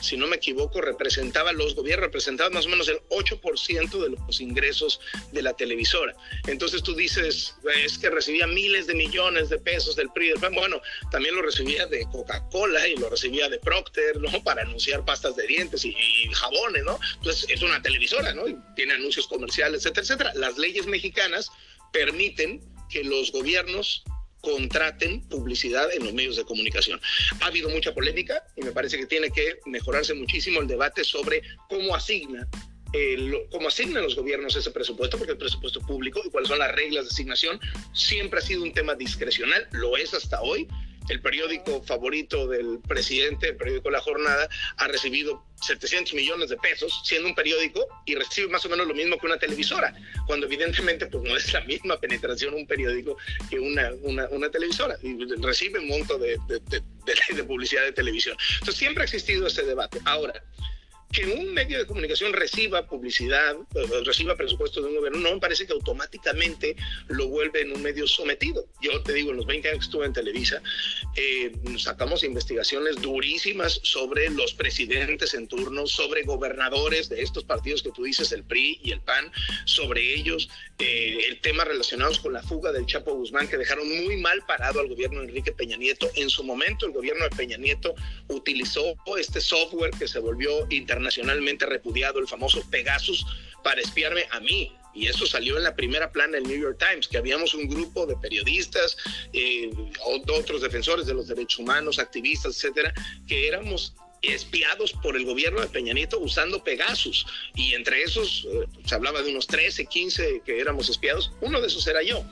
si 0.00 0.16
no 0.16 0.26
me 0.26 0.36
equivoco, 0.36 0.80
representaba, 0.80 1.52
los 1.52 1.74
gobiernos 1.74 2.06
representaban 2.06 2.52
más 2.52 2.66
o 2.66 2.68
menos 2.68 2.88
el 2.88 3.00
8% 3.08 4.02
de 4.02 4.10
los 4.10 4.40
ingresos 4.40 5.00
de 5.32 5.42
la 5.42 5.54
televisora. 5.54 6.14
Entonces 6.46 6.82
tú 6.82 6.94
dices, 6.94 7.54
es 7.84 7.98
que 7.98 8.10
recibía 8.10 8.46
miles 8.46 8.86
de 8.86 8.94
millones 8.94 9.48
de 9.48 9.58
pesos 9.58 9.96
del 9.96 10.10
PRI, 10.10 10.34
bueno, 10.52 10.80
también 11.10 11.34
lo 11.34 11.42
recibía 11.42 11.86
de 11.86 12.06
Coca-Cola 12.10 12.86
y 12.86 12.96
lo 12.96 13.08
recibía 13.08 13.48
de 13.48 13.58
Procter, 13.58 14.20
¿no? 14.20 14.42
Para 14.44 14.62
anunciar 14.62 15.04
pastas 15.04 15.36
de 15.36 15.46
dientes 15.46 15.84
y, 15.84 15.94
jabones, 16.32 16.84
¿no? 16.84 16.98
Entonces 17.16 17.46
es 17.48 17.62
una 17.62 17.80
televisora, 17.80 18.34
¿no? 18.34 18.46
Y 18.48 18.56
tiene 18.76 18.94
anuncios 18.94 19.26
comerciales, 19.26 19.80
etcétera, 19.80 20.02
etcétera. 20.02 20.32
Las 20.34 20.57
leyes 20.58 20.86
mexicanas 20.86 21.50
permiten 21.92 22.60
que 22.90 23.04
los 23.04 23.32
gobiernos 23.32 24.02
contraten 24.40 25.26
publicidad 25.28 25.92
en 25.92 26.04
los 26.04 26.14
medios 26.14 26.36
de 26.36 26.44
comunicación. 26.44 27.00
Ha 27.40 27.46
habido 27.46 27.68
mucha 27.70 27.92
polémica 27.92 28.44
y 28.56 28.62
me 28.62 28.72
parece 28.72 28.98
que 28.98 29.06
tiene 29.06 29.30
que 29.30 29.58
mejorarse 29.66 30.14
muchísimo 30.14 30.60
el 30.60 30.66
debate 30.66 31.04
sobre 31.04 31.42
cómo 31.68 31.94
asigna 31.94 32.48
cómo 33.50 33.68
asignan 33.68 34.02
los 34.02 34.16
gobiernos 34.16 34.56
ese 34.56 34.70
presupuesto, 34.70 35.18
porque 35.18 35.32
el 35.32 35.38
presupuesto 35.38 35.80
público 35.80 36.22
y 36.24 36.30
cuáles 36.30 36.48
son 36.48 36.58
las 36.58 36.74
reglas 36.74 37.04
de 37.04 37.10
asignación, 37.10 37.60
siempre 37.92 38.38
ha 38.38 38.42
sido 38.42 38.62
un 38.62 38.72
tema 38.72 38.94
discrecional, 38.94 39.68
lo 39.72 39.96
es 39.96 40.14
hasta 40.14 40.40
hoy, 40.40 40.66
el 41.08 41.20
periódico 41.20 41.82
favorito 41.82 42.46
del 42.46 42.80
presidente, 42.86 43.48
el 43.48 43.56
periódico 43.56 43.90
La 43.90 44.00
Jornada, 44.00 44.48
ha 44.76 44.88
recibido 44.88 45.44
700 45.62 46.14
millones 46.14 46.50
de 46.50 46.56
pesos 46.56 47.00
siendo 47.04 47.28
un 47.28 47.34
periódico 47.34 47.86
y 48.06 48.14
recibe 48.14 48.48
más 48.48 48.64
o 48.64 48.68
menos 48.68 48.86
lo 48.86 48.94
mismo 48.94 49.18
que 49.18 49.26
una 49.26 49.38
televisora, 49.38 49.94
cuando 50.26 50.46
evidentemente 50.46 51.06
pues 51.06 51.24
no 51.24 51.36
es 51.36 51.52
la 51.52 51.60
misma 51.62 51.98
penetración 51.98 52.54
un 52.54 52.66
periódico 52.66 53.16
que 53.50 53.58
una, 53.58 53.90
una, 54.02 54.50
televisora 54.50 54.96
y 55.02 55.16
recibe 55.42 55.78
un 55.78 55.88
monto 55.88 56.18
de, 56.18 56.38
de, 56.46 56.60
de, 56.60 56.82
de 57.34 57.44
publicidad 57.44 57.84
de 57.84 57.92
televisión. 57.92 58.36
Entonces 58.54 58.76
siempre 58.76 59.02
ha 59.02 59.04
existido 59.04 59.46
ese 59.46 59.62
debate. 59.62 59.98
Ahora, 60.04 60.42
que 61.12 61.24
un 61.26 61.54
medio 61.54 61.78
de 61.78 61.86
comunicación 61.86 62.32
reciba 62.32 62.86
publicidad, 62.86 63.56
eh, 63.74 64.02
reciba 64.04 64.36
presupuesto 64.36 64.82
de 64.82 64.88
un 64.88 64.96
gobierno, 64.96 65.20
no 65.20 65.34
me 65.34 65.40
parece 65.40 65.66
que 65.66 65.72
automáticamente 65.72 66.76
lo 67.08 67.28
vuelve 67.28 67.62
en 67.62 67.72
un 67.72 67.82
medio 67.82 68.06
sometido. 68.06 68.66
Yo 68.80 69.02
te 69.02 69.14
digo, 69.14 69.30
en 69.30 69.38
los 69.38 69.46
20 69.46 69.68
años 69.68 69.78
que 69.80 69.84
estuve 69.84 70.06
en 70.06 70.12
Televisa, 70.12 70.62
eh, 71.16 71.52
sacamos 71.78 72.24
investigaciones 72.24 72.96
durísimas 72.96 73.80
sobre 73.82 74.28
los 74.30 74.52
presidentes 74.52 75.34
en 75.34 75.48
turno, 75.48 75.86
sobre 75.86 76.24
gobernadores 76.24 77.08
de 77.08 77.22
estos 77.22 77.44
partidos 77.44 77.82
que 77.82 77.90
tú 77.90 78.04
dices, 78.04 78.32
el 78.32 78.44
PRI 78.44 78.80
y 78.82 78.92
el 78.92 79.00
PAN, 79.00 79.32
sobre 79.64 80.14
ellos, 80.14 80.50
eh, 80.78 81.18
el 81.28 81.40
tema 81.40 81.64
relacionados 81.64 82.18
con 82.18 82.34
la 82.34 82.42
fuga 82.42 82.70
del 82.70 82.86
Chapo 82.86 83.14
Guzmán, 83.14 83.48
que 83.48 83.56
dejaron 83.56 83.88
muy 84.04 84.18
mal 84.18 84.44
parado 84.46 84.80
al 84.80 84.88
gobierno 84.88 85.20
de 85.20 85.28
Enrique 85.28 85.52
Peña 85.52 85.76
Nieto. 85.76 86.10
En 86.14 86.28
su 86.28 86.44
momento, 86.44 86.86
el 86.86 86.92
gobierno 86.92 87.24
de 87.24 87.30
Peña 87.34 87.56
Nieto 87.56 87.94
utilizó 88.28 88.96
este 89.18 89.40
software 89.40 89.90
que 89.98 90.06
se 90.06 90.18
volvió 90.18 90.66
internacional 90.70 90.97
internacionalmente 90.98 91.64
repudiado, 91.64 92.18
el 92.18 92.26
famoso 92.26 92.62
Pegasus, 92.70 93.24
para 93.62 93.80
espiarme 93.80 94.26
a 94.30 94.40
mí. 94.40 94.72
Y 94.94 95.06
eso 95.06 95.26
salió 95.26 95.56
en 95.56 95.62
la 95.62 95.76
primera 95.76 96.10
plana 96.10 96.32
del 96.32 96.44
New 96.44 96.60
York 96.60 96.78
Times, 96.78 97.06
que 97.06 97.18
habíamos 97.18 97.54
un 97.54 97.68
grupo 97.68 98.04
de 98.04 98.16
periodistas, 98.16 98.96
eh, 99.32 99.70
otros 100.04 100.62
defensores 100.62 101.06
de 101.06 101.14
los 101.14 101.28
derechos 101.28 101.60
humanos, 101.60 101.98
activistas, 101.98 102.56
etcétera, 102.56 102.92
que 103.28 103.46
éramos 103.46 103.94
espiados 104.22 104.92
por 104.94 105.16
el 105.16 105.24
gobierno 105.24 105.60
de 105.60 105.68
Peña 105.68 105.94
Nieto 105.94 106.18
usando 106.18 106.64
Pegasus. 106.64 107.26
Y 107.54 107.74
entre 107.74 108.02
esos 108.02 108.48
eh, 108.50 108.66
se 108.84 108.94
hablaba 108.96 109.22
de 109.22 109.30
unos 109.30 109.46
13, 109.46 109.86
15 109.86 110.42
que 110.44 110.58
éramos 110.58 110.88
espiados. 110.88 111.30
Uno 111.40 111.60
de 111.60 111.68
esos 111.68 111.86
era 111.86 112.02
yo. 112.02 112.24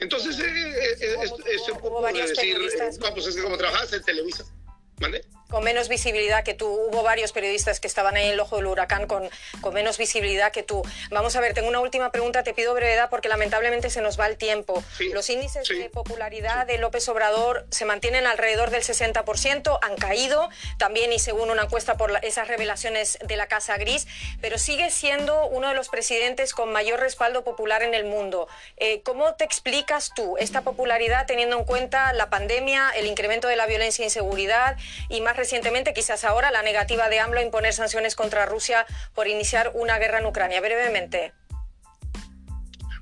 Entonces, 0.00 0.38
eh, 0.38 0.44
eh, 0.44 0.96
eh, 1.00 2.26
decir, 2.28 2.56
vamos, 3.00 3.26
es 3.26 3.36
como 3.38 3.56
trabajaste 3.58 3.96
en 3.96 4.02
Televisa. 4.04 4.44
¿Mande? 5.00 5.24
Con 5.48 5.64
menos 5.64 5.88
visibilidad 5.88 6.44
que 6.44 6.54
tú. 6.54 6.66
Hubo 6.68 7.02
varios 7.02 7.32
periodistas 7.32 7.80
que 7.80 7.86
estaban 7.86 8.16
ahí 8.16 8.26
en 8.26 8.32
el 8.32 8.40
ojo 8.40 8.56
del 8.56 8.66
huracán 8.66 9.06
con, 9.06 9.28
con 9.60 9.74
menos 9.74 9.98
visibilidad 9.98 10.52
que 10.52 10.62
tú. 10.62 10.82
Vamos 11.10 11.36
a 11.36 11.40
ver, 11.40 11.54
tengo 11.54 11.68
una 11.68 11.80
última 11.80 12.12
pregunta, 12.12 12.42
te 12.42 12.54
pido 12.54 12.74
brevedad 12.74 13.10
porque 13.10 13.28
lamentablemente 13.28 13.90
se 13.90 14.00
nos 14.00 14.18
va 14.18 14.26
el 14.26 14.36
tiempo. 14.36 14.82
Los 15.12 15.30
índices 15.30 15.68
de 15.68 15.88
popularidad 15.90 16.66
de 16.66 16.78
López 16.78 17.08
Obrador 17.08 17.66
se 17.70 17.84
mantienen 17.84 18.26
alrededor 18.26 18.70
del 18.70 18.82
60%, 18.82 19.78
han 19.80 19.96
caído 19.96 20.50
también 20.78 21.12
y 21.12 21.18
según 21.18 21.50
una 21.50 21.62
encuesta 21.62 21.96
por 21.96 22.12
esas 22.22 22.48
revelaciones 22.48 23.18
de 23.24 23.36
la 23.36 23.46
Casa 23.46 23.76
Gris, 23.78 24.06
pero 24.40 24.58
sigue 24.58 24.90
siendo 24.90 25.46
uno 25.46 25.68
de 25.68 25.74
los 25.74 25.88
presidentes 25.88 26.52
con 26.52 26.72
mayor 26.72 27.00
respaldo 27.00 27.44
popular 27.44 27.82
en 27.82 27.94
el 27.94 28.04
mundo. 28.04 28.48
Eh, 28.76 29.02
¿Cómo 29.02 29.34
te 29.34 29.44
explicas 29.44 30.12
tú 30.14 30.36
esta 30.38 30.62
popularidad 30.62 31.26
teniendo 31.26 31.58
en 31.58 31.64
cuenta 31.64 32.12
la 32.12 32.28
pandemia, 32.28 32.90
el 32.90 33.06
incremento 33.06 33.48
de 33.48 33.56
la 33.56 33.66
violencia 33.66 34.02
e 34.02 34.06
inseguridad 34.06 34.76
y 35.08 35.20
más 35.20 35.37
recientemente, 35.38 35.94
quizás 35.94 36.24
ahora, 36.24 36.50
la 36.50 36.62
negativa 36.62 37.08
de 37.08 37.20
AMLO 37.20 37.40
a 37.40 37.42
imponer 37.42 37.72
sanciones 37.72 38.14
contra 38.14 38.44
Rusia 38.44 38.84
por 39.14 39.28
iniciar 39.28 39.70
una 39.74 39.98
guerra 39.98 40.18
en 40.18 40.26
Ucrania. 40.26 40.60
Brevemente. 40.60 41.32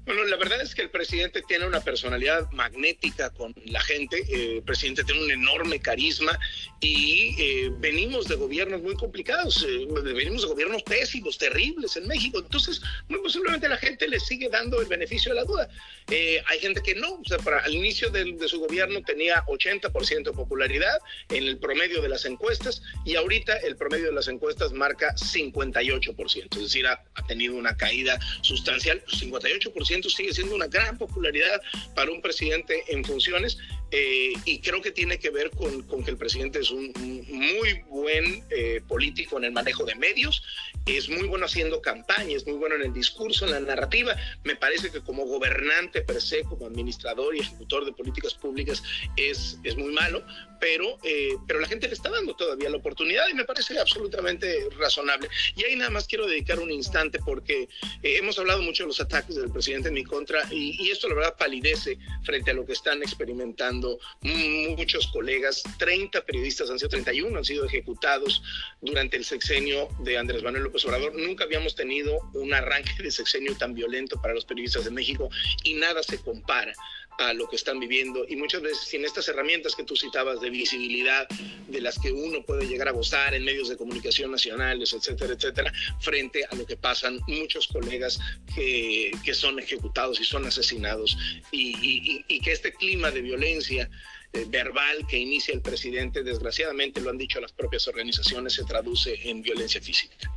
Bueno, 0.06 0.22
la 0.22 0.36
verdad 0.36 0.60
es 0.60 0.72
que 0.72 0.82
el 0.82 0.90
presidente 0.90 1.42
tiene 1.42 1.66
una 1.66 1.80
personalidad 1.80 2.48
magnética 2.52 3.30
con 3.30 3.52
la 3.64 3.80
gente, 3.80 4.18
eh, 4.28 4.58
el 4.58 4.62
presidente 4.62 5.02
tiene 5.02 5.24
un 5.24 5.30
enorme 5.32 5.80
carisma 5.80 6.38
y 6.80 7.34
eh, 7.36 7.72
venimos 7.80 8.28
de 8.28 8.36
gobiernos 8.36 8.80
muy 8.82 8.94
complicados, 8.94 9.66
eh, 9.68 9.84
venimos 10.14 10.42
de 10.42 10.48
gobiernos 10.48 10.84
pésimos, 10.84 11.36
terribles 11.38 11.96
en 11.96 12.06
México, 12.06 12.38
entonces 12.38 12.80
muy 13.08 13.18
posiblemente 13.18 13.68
la 13.68 13.78
gente 13.78 14.06
le 14.06 14.20
sigue 14.20 14.48
dando 14.48 14.80
el 14.80 14.86
beneficio 14.86 15.32
de 15.32 15.40
la 15.40 15.44
duda. 15.44 15.68
hay 16.06 16.58
gente 16.60 16.80
que 16.82 16.94
no, 16.94 17.14
o 17.14 17.24
sea, 17.24 17.38
para, 17.38 17.58
al 17.64 17.74
inicio 17.74 18.08
de, 18.10 18.36
su 18.46 18.60
gobierno 18.60 19.02
tenía 19.02 19.44
80% 19.46 20.22
de 20.22 20.32
popularidad 20.32 21.00
en 21.30 21.42
el 21.42 21.58
promedio 21.58 22.00
de 22.00 22.08
las 22.08 22.26
encuestas 22.26 22.80
y 23.04 23.16
ahorita 23.16 23.56
el 23.56 23.74
promedio 23.74 24.06
de 24.06 24.12
las 24.12 24.28
encuestas 24.28 24.72
marca 24.72 25.16
58%, 25.16 26.56
es 26.56 26.62
decir, 26.62 26.86
ha, 26.86 27.02
ha 27.14 27.26
tenido 27.26 27.56
una 27.56 27.76
caída 27.76 28.20
sustancial, 28.42 29.02
58% 29.06 29.95
4% 30.02 30.10
sigue 30.10 30.32
siendo 30.32 30.54
una 30.54 30.66
gran 30.66 30.98
popularidad 30.98 31.60
para 31.94 32.10
un 32.10 32.20
presidente 32.20 32.84
en 32.88 33.04
funciones 33.04 33.58
eh, 33.92 34.32
y 34.44 34.60
creo 34.60 34.82
que 34.82 34.90
tiene 34.90 35.18
que 35.18 35.30
ver 35.30 35.50
con, 35.50 35.82
con, 35.82 36.04
que 36.04 36.10
el 36.10 36.16
presidente 36.16 36.58
es 36.58 36.70
un 36.70 36.92
muy 37.28 37.82
buen 37.88 38.44
eh, 38.50 38.80
político 38.88 39.38
en 39.38 39.44
el 39.44 39.52
manejo 39.52 39.84
de 39.84 39.94
medios, 39.94 40.42
es 40.86 41.08
muy 41.08 41.28
bueno 41.28 41.46
haciendo 41.46 41.80
campaña, 41.80 42.36
es 42.36 42.46
muy 42.46 42.56
bueno 42.56 42.74
en 42.74 42.82
el 42.82 42.92
discurso, 42.92 43.44
en 43.44 43.52
la 43.52 43.60
narrativa. 43.60 44.16
Me 44.44 44.56
parece 44.56 44.90
que 44.90 45.00
como 45.00 45.24
gobernante 45.24 46.02
per 46.02 46.20
se, 46.20 46.42
como 46.42 46.66
administrador 46.66 47.36
y 47.36 47.40
ejecutor 47.40 47.84
de 47.84 47.92
políticas 47.92 48.34
públicas, 48.34 48.82
es, 49.16 49.58
es 49.62 49.76
muy 49.76 49.92
malo, 49.92 50.24
pero, 50.60 50.98
eh, 51.02 51.36
pero 51.46 51.60
la 51.60 51.68
gente 51.68 51.88
le 51.88 51.94
está 51.94 52.10
dando 52.10 52.34
todavía 52.34 52.70
la 52.70 52.76
oportunidad 52.76 53.24
y 53.28 53.34
me 53.34 53.44
parece 53.44 53.78
absolutamente 53.78 54.68
razonable. 54.78 55.28
Y 55.56 55.64
ahí 55.64 55.76
nada 55.76 55.90
más 55.90 56.06
quiero 56.06 56.26
dedicar 56.26 56.58
un 56.58 56.70
instante 56.70 57.18
porque 57.24 57.68
eh, 58.02 58.16
hemos 58.16 58.38
hablado 58.38 58.62
mucho 58.62 58.84
de 58.84 58.88
los 58.88 59.00
ataques 59.00 59.36
del 59.36 59.50
presidente 59.50 59.88
en 59.88 59.94
mi 59.94 60.04
contra 60.04 60.42
y, 60.50 60.76
y, 60.82 60.90
esto 60.90 61.08
la 61.08 61.14
verdad 61.14 61.36
palidece 61.36 61.98
frente 62.24 62.50
a 62.50 62.54
lo 62.54 62.64
que 62.64 62.72
están 62.72 63.02
experimentando 63.02 63.98
muchos 64.22 65.06
colegas. 65.08 65.62
30 65.78 66.24
periodistas 66.24 66.70
han 66.70 66.78
sido 66.78 66.90
31, 66.90 67.36
han 67.36 67.44
sido 67.44 67.64
ejecutados 67.64 68.42
durante 68.80 69.16
el 69.16 69.24
sexenio 69.24 69.88
de 70.00 70.18
Andrés 70.18 70.42
Manuel 70.42 70.64
López 70.64 70.84
Obrador. 70.84 71.14
Nunca 71.14 71.44
habíamos 71.44 71.74
tenido 71.74 72.18
un 72.34 72.54
arranque 72.54 73.02
de 73.02 73.10
sexenio 73.10 73.56
tan 73.56 73.74
violento 73.74 74.20
para 74.20 74.34
los 74.34 74.44
periodistas 74.44 74.84
de 74.84 74.90
México 74.90 75.28
y 75.64 75.74
nada 75.74 76.02
se 76.02 76.18
compara 76.18 76.72
a 77.18 77.32
lo 77.32 77.48
que 77.48 77.56
están 77.56 77.80
viviendo 77.80 78.26
y 78.28 78.36
muchas 78.36 78.62
veces 78.62 78.80
sin 78.80 79.04
estas 79.04 79.28
herramientas 79.28 79.74
que 79.74 79.84
tú 79.84 79.96
citabas 79.96 80.40
de 80.40 80.50
visibilidad 80.50 81.26
de 81.66 81.80
las 81.80 81.98
que 81.98 82.12
uno 82.12 82.42
puede 82.42 82.66
llegar 82.66 82.88
a 82.88 82.92
gozar 82.92 83.34
en 83.34 83.44
medios 83.44 83.68
de 83.68 83.76
comunicación 83.76 84.30
nacionales, 84.30 84.92
etcétera, 84.92 85.34
etcétera, 85.34 85.72
frente 86.00 86.44
a 86.44 86.54
lo 86.54 86.66
que 86.66 86.76
pasan 86.76 87.20
muchos 87.26 87.68
colegas 87.68 88.18
que, 88.54 89.10
que 89.24 89.34
son 89.34 89.58
ejecutados 89.58 90.20
y 90.20 90.24
son 90.24 90.46
asesinados 90.46 91.16
y, 91.50 91.74
y, 91.80 92.24
y 92.28 92.40
que 92.40 92.52
este 92.52 92.72
clima 92.72 93.10
de 93.10 93.22
violencia 93.22 93.90
eh, 94.32 94.44
verbal 94.48 95.06
que 95.08 95.16
inicia 95.16 95.54
el 95.54 95.62
presidente, 95.62 96.22
desgraciadamente 96.22 97.00
lo 97.00 97.10
han 97.10 97.18
dicho 97.18 97.40
las 97.40 97.52
propias 97.52 97.88
organizaciones, 97.88 98.54
se 98.54 98.64
traduce 98.64 99.18
en 99.28 99.42
violencia 99.42 99.80
física. 99.80 100.30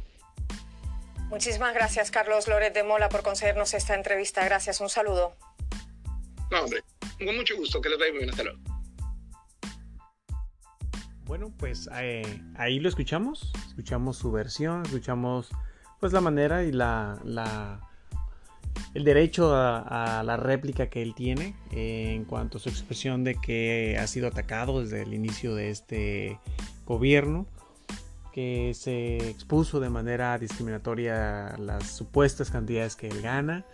Muchísimas 1.29 1.73
gracias, 1.75 2.09
Carlos 2.09 2.47
Loret 2.47 2.73
de 2.73 2.83
Mola, 2.83 3.09
por 3.09 3.21
concedernos 3.21 3.73
esta 3.73 3.93
entrevista. 3.93 4.43
Gracias, 4.45 4.81
un 4.81 4.89
saludo. 4.89 5.35
No, 6.51 6.61
hombre, 6.63 6.83
con 7.23 7.35
mucho 7.35 7.55
gusto, 7.57 7.79
que 7.79 7.89
les 7.89 7.99
vaya 7.99 8.11
muy 8.11 8.19
bien, 8.19 8.29
hasta 8.31 8.43
luego. 8.43 8.59
Bueno, 11.25 11.53
pues 11.57 11.87
eh, 11.93 12.41
ahí 12.55 12.79
lo 12.79 12.89
escuchamos, 12.89 13.51
escuchamos 13.67 14.17
su 14.17 14.31
versión, 14.31 14.81
escuchamos 14.83 15.49
pues 15.99 16.11
la 16.11 16.21
manera 16.21 16.63
y 16.63 16.71
la, 16.71 17.19
el 18.95 19.03
derecho 19.03 19.53
a, 19.53 20.19
a, 20.19 20.23
la 20.23 20.37
réplica 20.37 20.89
que 20.89 21.03
él 21.03 21.13
tiene 21.13 21.55
eh, 21.71 22.13
en 22.15 22.25
cuanto 22.25 22.57
a 22.57 22.61
su 22.61 22.69
expresión 22.69 23.23
de 23.23 23.35
que 23.35 23.97
ha 23.99 24.07
sido 24.07 24.27
atacado 24.27 24.81
desde 24.81 25.03
el 25.03 25.13
inicio 25.13 25.53
de 25.53 25.69
este 25.69 26.39
gobierno, 26.85 27.45
que 28.33 28.73
se 28.73 29.29
expuso 29.29 29.79
de 29.79 29.89
manera 29.91 30.35
discriminatoria 30.39 31.55
las 31.59 31.91
supuestas 31.91 32.49
cantidades 32.49 32.95
que 32.95 33.07
él 33.07 33.21
gana 33.21 33.67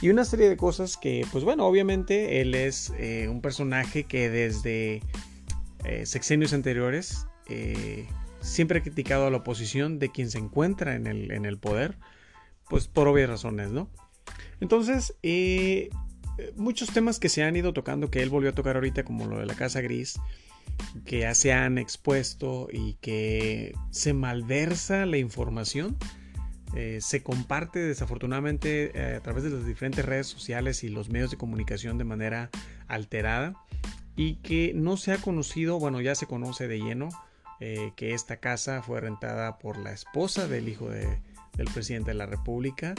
y 0.00 0.08
una 0.08 0.24
serie 0.24 0.48
de 0.48 0.56
cosas 0.56 0.96
que, 0.96 1.26
pues 1.30 1.44
bueno, 1.44 1.66
obviamente 1.66 2.40
él 2.40 2.54
es 2.54 2.92
eh, 2.98 3.28
un 3.28 3.42
personaje 3.42 4.04
que 4.04 4.30
desde 4.30 5.02
eh, 5.84 6.06
sexenios 6.06 6.52
anteriores 6.52 7.26
eh, 7.48 8.06
siempre 8.40 8.78
ha 8.78 8.82
criticado 8.82 9.26
a 9.26 9.30
la 9.30 9.38
oposición 9.38 9.98
de 9.98 10.10
quien 10.10 10.30
se 10.30 10.38
encuentra 10.38 10.94
en 10.94 11.06
el, 11.06 11.30
en 11.32 11.44
el 11.44 11.58
poder, 11.58 11.98
pues 12.68 12.88
por 12.88 13.08
obvias 13.08 13.28
razones, 13.28 13.70
¿no? 13.70 13.90
Entonces, 14.60 15.14
muchos 16.56 16.90
temas 16.90 17.18
que 17.18 17.28
se 17.28 17.42
han 17.42 17.56
ido 17.56 17.72
tocando, 17.72 18.10
que 18.10 18.22
él 18.22 18.30
volvió 18.30 18.50
a 18.50 18.54
tocar 18.54 18.76
ahorita, 18.76 19.04
como 19.04 19.26
lo 19.26 19.38
de 19.38 19.46
la 19.46 19.54
Casa 19.54 19.80
Gris, 19.80 20.18
que 21.04 21.20
ya 21.20 21.34
se 21.34 21.52
han 21.52 21.78
expuesto 21.78 22.68
y 22.72 22.94
que 23.00 23.74
se 23.90 24.12
malversa 24.12 25.06
la 25.06 25.18
información, 25.18 25.96
eh, 26.74 26.98
se 27.00 27.22
comparte 27.22 27.80
desafortunadamente 27.80 28.92
eh, 28.94 29.16
a 29.16 29.20
través 29.20 29.42
de 29.42 29.50
las 29.50 29.66
diferentes 29.66 30.04
redes 30.04 30.28
sociales 30.28 30.84
y 30.84 30.88
los 30.88 31.08
medios 31.08 31.30
de 31.30 31.36
comunicación 31.36 31.98
de 31.98 32.04
manera 32.04 32.50
alterada 32.86 33.54
y 34.14 34.36
que 34.36 34.72
no 34.74 34.96
se 34.96 35.12
ha 35.12 35.18
conocido, 35.18 35.80
bueno, 35.80 36.00
ya 36.00 36.14
se 36.14 36.26
conoce 36.26 36.68
de 36.68 36.78
lleno 36.78 37.08
eh, 37.58 37.92
que 37.96 38.14
esta 38.14 38.36
casa 38.36 38.82
fue 38.82 39.00
rentada 39.00 39.58
por 39.58 39.78
la 39.78 39.92
esposa 39.92 40.46
del 40.46 40.68
hijo 40.68 40.88
de, 40.88 41.06
del 41.56 41.66
presidente 41.74 42.12
de 42.12 42.16
la 42.16 42.26
República, 42.26 42.94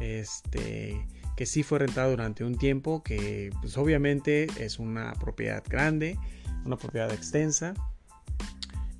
este, 0.00 1.06
que 1.36 1.46
sí 1.46 1.62
fue 1.62 1.78
rentada 1.78 2.10
durante 2.10 2.44
un 2.44 2.58
tiempo, 2.58 3.02
que 3.02 3.50
pues 3.62 3.78
obviamente 3.78 4.46
es 4.58 4.78
una 4.78 5.14
propiedad 5.14 5.64
grande, 5.66 6.18
una 6.66 6.76
propiedad 6.76 7.10
extensa 7.12 7.74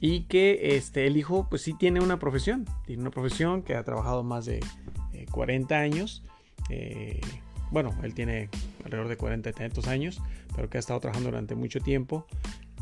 y 0.00 0.22
que 0.22 0.76
este, 0.76 1.06
el 1.06 1.16
hijo 1.16 1.46
pues 1.48 1.62
sí 1.62 1.74
tiene 1.74 2.00
una 2.00 2.18
profesión, 2.18 2.66
tiene 2.86 3.02
una 3.02 3.10
profesión 3.10 3.62
que 3.62 3.74
ha 3.74 3.84
trabajado 3.84 4.22
más 4.22 4.46
de 4.46 4.60
eh, 5.12 5.26
40 5.30 5.76
años, 5.76 6.24
eh, 6.70 7.20
bueno, 7.70 7.94
él 8.02 8.14
tiene 8.14 8.48
alrededor 8.84 9.08
de 9.08 9.16
40 9.16 9.50
y 9.50 9.52
tantos 9.52 9.86
años, 9.86 10.20
pero 10.56 10.68
que 10.68 10.78
ha 10.78 10.80
estado 10.80 11.00
trabajando 11.00 11.30
durante 11.30 11.54
mucho 11.54 11.80
tiempo. 11.80 12.26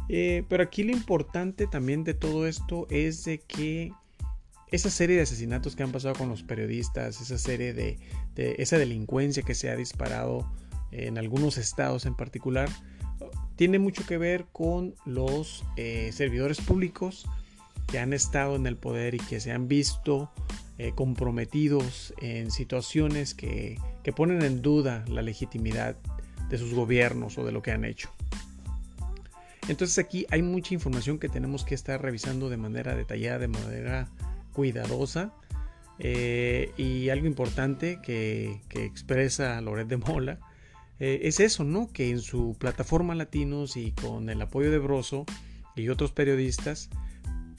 Eh, 0.09 0.45
pero 0.49 0.63
aquí 0.63 0.85
lo 0.85 0.93
importante 0.93 1.67
también 1.67 2.05
de 2.05 2.15
todo 2.15 2.47
esto 2.47 2.87
es 2.89 3.25
de 3.25 3.41
que 3.41 3.93
esa 4.71 4.89
serie 4.89 5.17
de 5.17 5.23
asesinatos 5.23 5.77
que 5.77 5.83
han 5.83 5.93
pasado 5.93 6.15
con 6.15 6.29
los 6.31 6.43
periodistas, 6.43 7.21
esa 7.21 7.37
serie 7.37 7.75
de, 7.75 7.99
de 8.35 8.57
esa 8.59 8.79
delincuencia 8.79 9.43
que 9.43 9.55
se 9.55 9.69
ha 9.71 9.77
disparado 9.77 10.51
en 10.91 11.19
algunos 11.19 11.59
estados 11.59 12.07
en 12.07 12.15
particular, 12.15 12.71
tiene 13.57 13.79
mucho 13.79 14.07
que 14.07 14.19
ver 14.19 14.47
con 14.53 14.95
los 15.05 15.65
eh, 15.77 16.11
servidores 16.13 16.61
públicos 16.61 17.27
que 17.89 17.99
han 17.99 18.13
estado 18.13 18.55
en 18.55 18.67
el 18.67 18.77
poder 18.77 19.15
y 19.15 19.19
que 19.19 19.41
se 19.41 19.51
han 19.51 19.67
visto 19.67 20.31
eh, 20.79 20.93
comprometidos 20.95 22.15
en 22.21 22.51
situaciones 22.51 23.35
que, 23.35 23.79
que 24.05 24.13
ponen 24.13 24.43
en 24.43 24.63
duda 24.63 25.05
la 25.09 25.23
legitimidad 25.23 25.97
de 26.49 26.59
sus 26.59 26.73
gobiernos 26.73 27.37
o 27.39 27.45
de 27.45 27.53
lo 27.53 27.63
que 27.63 27.73
han 27.73 27.85
hecho. 27.85 28.11
Entonces 29.69 29.99
aquí 29.99 30.25
hay 30.31 30.43
mucha 30.43 30.73
información 30.73 31.19
que 31.19 31.29
tenemos 31.29 31.65
que 31.65 31.75
estar 31.75 32.01
revisando 32.01 32.49
de 32.49 32.57
manera 32.57 32.95
detallada, 32.95 33.39
de 33.39 33.49
manera 33.49 34.09
cuidadosa. 34.53 35.33
Eh, 35.99 36.71
y 36.77 37.09
algo 37.09 37.27
importante 37.27 37.99
que, 38.01 38.61
que 38.69 38.85
expresa 38.85 39.61
Loret 39.61 39.89
de 39.89 39.97
Mola 39.97 40.39
eh, 41.01 41.21
es 41.25 41.41
eso, 41.41 41.65
¿no? 41.65 41.91
Que 41.93 42.11
en 42.11 42.21
su 42.21 42.57
plataforma 42.59 43.15
Latinos 43.15 43.77
y 43.77 43.93
con 43.93 44.29
el 44.31 44.41
apoyo 44.43 44.71
de 44.71 44.79
Broso 44.79 45.27
y 45.77 45.89
otros 45.89 46.13
periodistas, 46.13 46.91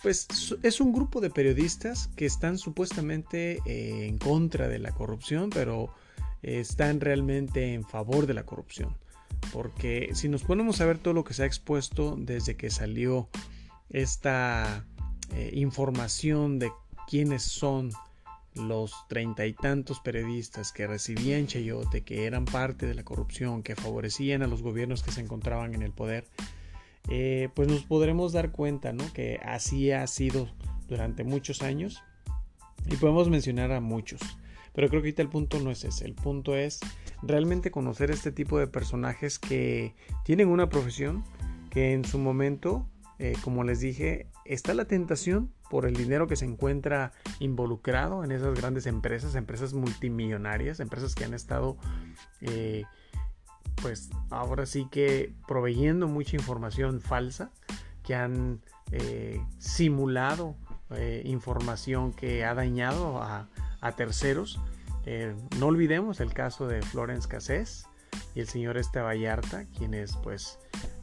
pues 0.01 0.27
es 0.63 0.81
un 0.81 0.93
grupo 0.93 1.21
de 1.21 1.29
periodistas 1.29 2.07
que 2.15 2.25
están 2.25 2.57
supuestamente 2.57 3.59
eh, 3.65 4.07
en 4.07 4.17
contra 4.17 4.67
de 4.67 4.79
la 4.79 4.91
corrupción, 4.91 5.49
pero 5.49 5.93
están 6.41 7.01
realmente 7.01 7.73
en 7.73 7.83
favor 7.83 8.25
de 8.25 8.33
la 8.33 8.45
corrupción. 8.45 8.95
Porque 9.53 10.11
si 10.13 10.29
nos 10.29 10.43
ponemos 10.43 10.81
a 10.81 10.85
ver 10.85 10.97
todo 10.97 11.13
lo 11.13 11.23
que 11.23 11.33
se 11.33 11.43
ha 11.43 11.45
expuesto 11.45 12.15
desde 12.17 12.55
que 12.55 12.69
salió 12.69 13.29
esta 13.89 14.85
eh, 15.33 15.51
información 15.53 16.59
de 16.59 16.71
quiénes 17.07 17.43
son 17.43 17.91
los 18.59 18.93
treinta 19.07 19.45
y 19.45 19.53
tantos 19.53 19.99
periodistas 19.99 20.71
que 20.71 20.87
recibían 20.87 21.47
chayote, 21.47 22.01
que 22.01 22.25
eran 22.25 22.45
parte 22.45 22.85
de 22.85 22.93
la 22.93 23.03
corrupción, 23.03 23.63
que 23.63 23.75
favorecían 23.75 24.41
a 24.41 24.47
los 24.47 24.61
gobiernos 24.61 25.03
que 25.03 25.11
se 25.11 25.21
encontraban 25.21 25.73
en 25.73 25.81
el 25.81 25.91
poder, 25.91 26.25
eh, 27.09 27.49
pues 27.55 27.67
nos 27.67 27.83
podremos 27.83 28.33
dar 28.33 28.51
cuenta 28.51 28.93
¿no? 28.93 29.03
que 29.13 29.39
así 29.43 29.91
ha 29.91 30.05
sido 30.07 30.47
durante 30.87 31.23
muchos 31.23 31.61
años 31.61 32.03
y 32.85 32.95
podemos 32.97 33.29
mencionar 33.29 33.71
a 33.71 33.81
muchos. 33.81 34.21
Pero 34.73 34.87
creo 34.89 35.01
que 35.01 35.07
ahorita 35.07 35.21
el 35.21 35.29
punto 35.29 35.59
no 35.59 35.71
es 35.71 35.83
ese, 35.83 36.05
el 36.05 36.13
punto 36.13 36.55
es 36.55 36.79
realmente 37.21 37.71
conocer 37.71 38.11
este 38.11 38.31
tipo 38.31 38.59
de 38.59 38.67
personajes 38.67 39.39
que 39.39 39.95
tienen 40.23 40.47
una 40.47 40.69
profesión, 40.69 41.23
que 41.69 41.93
en 41.93 42.05
su 42.05 42.17
momento, 42.17 42.87
eh, 43.17 43.33
como 43.43 43.63
les 43.63 43.79
dije, 43.79 44.27
está 44.49 44.73
la 44.73 44.85
tentación 44.85 45.53
por 45.69 45.85
el 45.85 45.95
dinero 45.95 46.27
que 46.27 46.35
se 46.35 46.45
encuentra 46.45 47.11
involucrado 47.39 48.23
en 48.23 48.31
esas 48.31 48.55
grandes 48.55 48.87
empresas, 48.87 49.35
empresas 49.35 49.73
multimillonarias, 49.73 50.79
empresas 50.79 51.13
que 51.13 51.23
han 51.23 51.35
estado, 51.35 51.77
eh, 52.41 52.83
pues 53.79 54.09
ahora 54.31 54.65
sí 54.65 54.87
que 54.89 55.33
proveyendo 55.47 56.07
mucha 56.07 56.35
información 56.35 56.99
falsa, 56.99 57.51
que 58.03 58.15
han 58.15 58.61
eh, 58.91 59.39
simulado 59.59 60.55
eh, 60.95 61.21
información 61.25 62.11
que 62.11 62.43
ha 62.43 62.55
dañado 62.55 63.21
a, 63.21 63.47
terceros. 63.95 64.59
no 65.59 65.67
olvidemos 65.67 66.19
el 66.19 66.33
caso 66.33 66.67
de 66.67 66.81
Florence 66.81 67.27
Cassés 67.27 67.85
y 68.33 68.39
el 68.39 68.47
señor 68.47 68.77
Este 68.77 68.99
Vallarta, 68.99 69.65
quienes 69.77 70.17
pues 70.17 70.59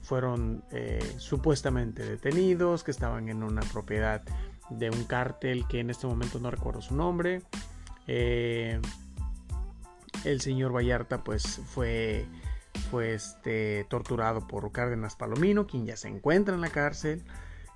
fueron 0.06 0.64
supuestamente 1.18 2.04
detenidos, 2.04 2.84
que 2.84 2.90
estaban 2.90 3.28
en 3.28 3.42
una 3.42 3.62
propiedad 3.62 4.22
de 4.70 4.90
un 4.90 5.04
cártel 5.04 5.66
que 5.68 5.80
en 5.80 5.90
este 5.90 6.06
momento 6.06 6.38
no 6.38 6.50
recuerdo 6.50 6.80
su 6.80 6.94
nombre. 6.94 7.42
Eh, 8.06 8.80
el 10.24 10.40
señor 10.40 10.74
Vallarta 10.74 11.22
pues 11.22 11.60
fue, 11.66 12.26
fue 12.90 13.14
este, 13.14 13.86
torturado 13.88 14.46
por 14.46 14.70
Cárdenas 14.72 15.16
Palomino, 15.16 15.66
quien 15.66 15.86
ya 15.86 15.96
se 15.96 16.08
encuentra 16.08 16.54
en 16.54 16.60
la 16.60 16.70
cárcel. 16.70 17.24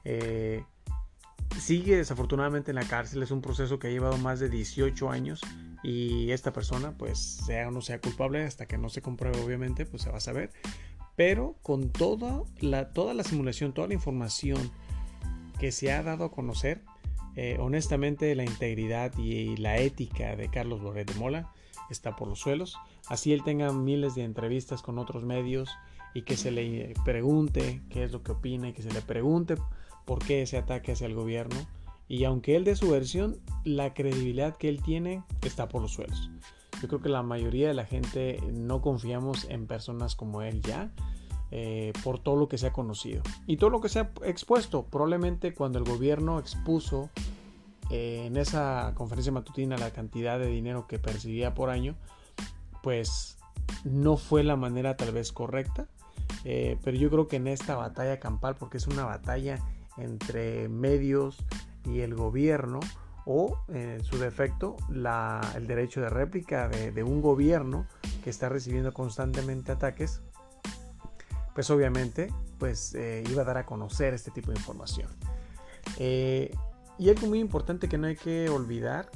Eh, 0.05 0.65
sigue 1.59 1.97
desafortunadamente 1.97 2.71
en 2.71 2.77
la 2.77 2.85
cárcel, 2.85 3.23
es 3.23 3.31
un 3.31 3.43
proceso 3.43 3.79
que 3.79 3.89
ha 3.89 3.91
llevado 3.91 4.17
más 4.19 4.41
de 4.41 4.49
18 4.49 5.11
años 5.11 5.41
y 5.83 6.31
esta 6.31 6.53
persona 6.53 6.93
pues 6.93 7.19
sea 7.19 7.69
o 7.69 7.71
no 7.71 7.81
sea 7.81 8.01
culpable 8.01 8.45
hasta 8.45 8.67
que 8.67 8.77
no 8.77 8.89
se 8.89 9.01
compruebe 9.01 9.41
obviamente 9.41 9.87
pues 9.87 10.03
se 10.03 10.11
va 10.11 10.19
a 10.19 10.21
saber 10.21 10.51
pero 11.21 11.55
con 11.61 11.91
toda 11.91 12.45
la, 12.61 12.95
toda 12.95 13.13
la 13.13 13.25
simulación 13.25 13.75
toda 13.75 13.89
la 13.89 13.93
información 13.93 14.71
que 15.59 15.71
se 15.71 15.93
ha 15.93 16.03
dado 16.03 16.25
a 16.25 16.33
conocer 16.33 16.81
eh, 17.37 17.59
honestamente 17.61 18.35
la 18.35 18.45
integridad 18.45 19.13
y, 19.19 19.55
la 19.59 19.77
ética 19.77 20.35
de 20.35 20.49
Carlos 20.49 20.81
Loret 20.81 21.13
de 21.13 21.21
Mola 21.21 21.53
está 21.91 22.17
por 22.17 22.27
los 22.27 22.39
suelos 22.39 22.79
así 23.11 23.35
él 23.35 23.45
tenga 23.45 23.71
miles 23.71 24.15
de 24.15 24.25
entrevistas 24.25 24.81
con 24.81 24.99
otros 24.99 25.23
medios 25.23 25.69
y 26.15 26.23
que 26.23 26.39
se 26.39 26.53
le 26.53 26.95
pregunte 27.05 27.83
qué 27.91 28.03
es 28.03 28.13
lo 28.13 28.23
que 28.23 28.33
opina 28.33 28.71
y 28.71 28.73
que 28.73 28.81
se 28.81 28.91
le 28.91 29.03
pregunte 29.03 29.57
por 30.07 30.25
qué 30.25 30.41
ese 30.41 30.57
ataque 30.57 30.93
hacia 30.93 31.07
el 31.07 31.15
gobierno. 31.15 31.55
Y 32.09 32.25
aunque 32.25 32.57
él 32.57 32.65
dé 32.65 32.75
su 32.75 32.91
versión, 32.91 33.37
la 33.63 33.95
credibilidad 33.95 34.57
que 34.57 34.71
él 34.71 34.83
tiene 34.83 35.23
está 35.43 35.69
por 35.69 35.83
los 35.83 35.93
suelos. 35.93 36.31
Yo 36.81 36.89
creo 36.89 37.01
que 37.01 37.09
la 37.09 37.23
mayoría 37.23 37.69
de 37.69 37.75
la 37.75 37.85
gente 37.85 38.41
no 38.53 38.81
confiamos 38.81 39.47
en 39.49 39.67
personas 39.67 40.17
como 40.17 40.43
él 40.43 40.63
ya, 40.63 40.91
eh, 41.51 41.93
por 42.05 42.19
todo 42.19 42.37
lo 42.37 42.49
que 42.49 42.59
se 42.59 42.69
ha 42.69 42.73
conocido 42.73 43.23
y 43.47 43.57
todo 43.57 43.71
lo 43.71 43.81
que 43.81 43.89
se 43.89 44.01
ha 44.01 44.11
expuesto. 44.25 44.85
Probablemente 44.85 45.53
cuando 45.53 45.79
el 45.79 45.85
gobierno 45.85 46.39
expuso 46.39 47.11
eh, 47.91 48.25
en 48.27 48.37
esa 48.37 48.93
conferencia 48.95 49.33
matutina 49.33 49.77
la 49.77 49.91
cantidad 49.91 50.39
de 50.39 50.47
dinero 50.47 50.87
que 50.87 50.99
percibía 50.99 51.53
por 51.55 51.71
año, 51.71 51.97
pues 52.83 53.37
no 53.85 54.17
fue 54.17 54.45
la 54.45 54.57
manera 54.57 54.97
tal 54.97 55.13
vez 55.13 55.33
correcta. 55.33 55.89
Eh, 56.45 56.79
pero 56.83 56.97
yo 56.97 57.11
creo 57.11 57.29
que 57.29 57.37
en 57.37 57.49
esta 57.49 57.75
batalla 57.75 58.21
campal, 58.21 58.55
porque 58.55 58.79
es 58.79 58.87
una 58.87 59.05
batalla 59.05 59.59
entre 59.97 60.69
medios 60.69 61.37
y 61.85 62.01
el 62.01 62.15
gobierno 62.15 62.81
o 63.33 63.57
en 63.69 64.03
su 64.03 64.19
defecto 64.19 64.77
el 64.89 65.69
derecho 65.69 66.01
de 66.01 66.09
réplica 66.09 66.69
de, 66.69 67.03
un 67.05 67.23
gobierno 67.23 67.87
que 68.25 68.29
está 68.29 68.49
recibiendo 68.49 68.93
constantemente 68.93 69.71
ataques 69.71 70.21
pues 71.55 71.71
obviamente 71.71 72.35
pues 72.59 72.93
eh, 72.97 73.23
iba 73.31 73.43
a 73.43 73.45
dar 73.45 73.59
a 73.59 73.67
conocer 73.67 74.15
este 74.15 74.33
tipo 74.33 74.51
de 74.51 74.59
información. 74.59 75.09
Eh, 75.99 76.53
y 76.99 77.09
algo 77.09 77.29
muy 77.29 77.39
importante 77.39 77.89
que 77.89 77.99
no 77.99 78.09
hay 78.09 78.17
que 78.17 78.49
olvidar 78.49 79.09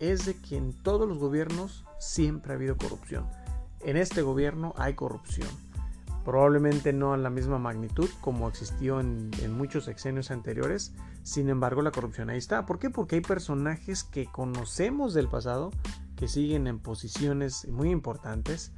es 0.00 0.26
de 0.26 0.36
que 0.36 0.58
en 0.58 0.74
todos 0.74 1.08
los 1.08 1.16
gobiernos 1.16 1.86
siempre 1.98 2.52
ha 2.52 2.56
habido 2.56 2.76
corrupción. 2.76 3.26
En 3.80 3.96
este 3.96 4.20
gobierno 4.20 4.74
hay 4.76 4.92
corrupción 4.92 5.48
Probablemente 6.24 6.92
no 6.92 7.12
a 7.12 7.16
la 7.16 7.30
misma 7.30 7.58
magnitud 7.58 8.08
como 8.20 8.48
existió 8.48 9.00
en, 9.00 9.30
muchos 9.56 9.84
sexenios 9.84 10.30
anteriores. 10.30 10.94
Sin 11.22 11.48
embargo, 11.48 11.82
la 11.82 11.90
corrupción 11.90 12.30
ahí 12.30 12.38
está. 12.38 12.64
¿Por 12.64 12.78
qué? 12.78 12.90
Porque 12.90 13.16
hay 13.16 13.22
personajes 13.22 14.04
que 14.04 14.26
conocemos 14.26 15.14
del 15.14 15.28
pasado 15.28 15.70
que 16.16 16.28
siguen 16.28 16.68
en 16.68 16.78
posiciones 16.78 17.66
muy 17.68 17.90
importantes 17.90 18.72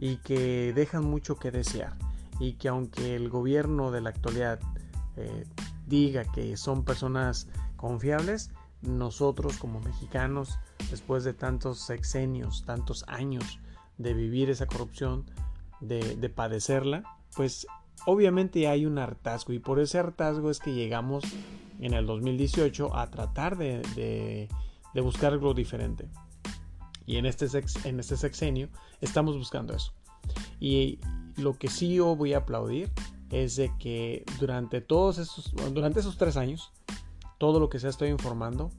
y 0.00 0.16
que 0.16 0.72
dejan 0.74 1.04
mucho 1.04 1.36
que 1.36 1.52
desear. 1.52 1.96
Y 2.40 2.54
que 2.54 2.68
aunque 2.68 3.14
el 3.14 3.28
gobierno 3.28 3.92
de 3.92 4.00
la 4.00 4.10
actualidad 4.10 4.58
eh, 5.16 5.44
diga 5.86 6.24
que 6.24 6.56
son 6.56 6.84
personas 6.84 7.48
confiables, 7.76 8.50
nosotros 8.80 9.58
como 9.58 9.80
mexicanos, 9.80 10.58
después 10.90 11.22
de 11.22 11.34
tantos 11.34 11.78
sexenios, 11.80 12.64
tantos 12.64 13.04
años 13.06 13.60
de 13.98 14.14
vivir 14.14 14.50
esa 14.50 14.66
corrupción, 14.66 15.24
de, 15.82 16.28
padecerla, 16.28 17.04
pues 17.34 17.66
obviamente 18.06 18.68
hay 18.68 18.86
un 18.86 18.98
hartazgo 18.98 19.52
y 19.52 19.58
por 19.58 19.80
ese 19.80 19.98
hartazgo 19.98 20.50
es 20.50 20.58
que 20.58 20.74
llegamos 20.74 21.24
en 21.80 21.94
el 21.94 22.06
2018 22.06 22.96
a 22.96 23.10
tratar 23.10 23.56
de, 23.56 24.48
buscar 24.94 25.32
algo 25.32 25.54
diferente. 25.54 26.08
Y 27.04 27.16
en 27.16 27.26
este, 27.26 27.46
en 27.84 27.98
este 27.98 28.16
sexenio 28.16 28.68
estamos 29.00 29.36
buscando 29.36 29.74
eso. 29.74 29.92
Y 30.60 31.00
lo 31.36 31.58
que 31.58 31.68
sí 31.68 31.94
yo 31.94 32.14
voy 32.14 32.34
a 32.34 32.38
aplaudir 32.38 32.90
es 33.30 33.56
de 33.56 33.72
que 33.78 34.24
durante 34.38 34.80
todos 34.80 35.18
esos, 35.18 35.52
durante 35.72 36.00
esos 36.00 36.16
tres 36.16 36.36
años, 36.36 36.70
todo 37.38 37.58
lo 37.58 37.68
que 37.68 37.80
se 37.80 37.88
ha 37.88 37.90
estado 37.90 38.10
informando 38.10 38.70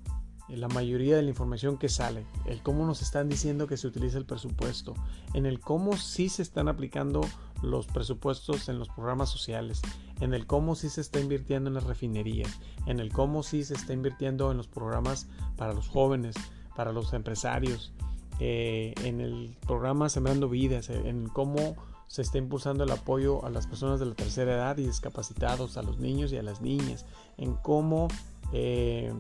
la 0.58 0.68
mayoría 0.68 1.16
de 1.16 1.22
la 1.22 1.30
información 1.30 1.78
que 1.78 1.90
sale, 1.90 2.26
el 2.46 2.62
cómo 2.62 2.86
nos 2.86 3.02
están 3.02 3.30
diciendo 3.30 3.68
que 3.68 3.78
se 3.78 3.88
utiliza 3.88 4.18
el 4.18 4.26
presupuesto, 4.26 4.94
en 5.34 5.46
el 5.46 5.60
cómo 5.60 5.98
sí 5.98 6.30
se 6.30 6.42
están 6.42 6.68
aplicando 6.68 7.22
los 7.62 7.88
presupuestos 7.88 8.70
en 8.70 8.80
los 8.80 8.90
programas 8.90 9.30
sociales, 9.30 9.82
en 10.20 10.34
el 10.34 10.46
cómo 10.46 10.76
sí 10.76 10.90
se 10.90 11.02
está 11.02 11.20
invirtiendo 11.20 11.70
en 11.70 11.76
las 11.76 11.86
refinerías, 11.86 12.60
en 12.86 13.00
el 13.00 13.12
cómo 13.12 13.44
sí 13.44 13.64
se 13.64 13.74
está 13.74 13.94
invirtiendo 13.94 14.52
en 14.52 14.58
los 14.58 14.68
programas 14.68 15.28
para 15.58 15.74
los 15.74 15.88
jóvenes, 15.88 16.36
para 16.76 16.92
los 16.92 17.14
empresarios, 17.14 17.94
eh, 18.40 18.94
en 19.04 19.22
el 19.22 19.56
programa 19.66 20.10
Sembrando 20.10 20.50
Vidas, 20.50 20.90
en 20.90 21.30
cómo 21.30 21.76
se 22.08 22.22
está 22.22 22.38
impulsando 22.38 22.84
el 22.84 22.92
apoyo 22.92 23.44
a 23.46 23.50
las 23.50 23.66
personas 23.68 24.00
de 24.00 24.06
la 24.06 24.16
tercera 24.16 24.54
edad 24.54 24.78
y 24.78 24.86
discapacitados, 24.86 25.78
a 25.78 25.84
los 25.84 26.00
niños 26.00 26.32
y 26.32 26.38
a 26.38 26.44
las 26.44 26.62
niñas, 26.62 27.06
en 27.38 27.56
cómo 27.56 28.08
eh, 28.52 29.14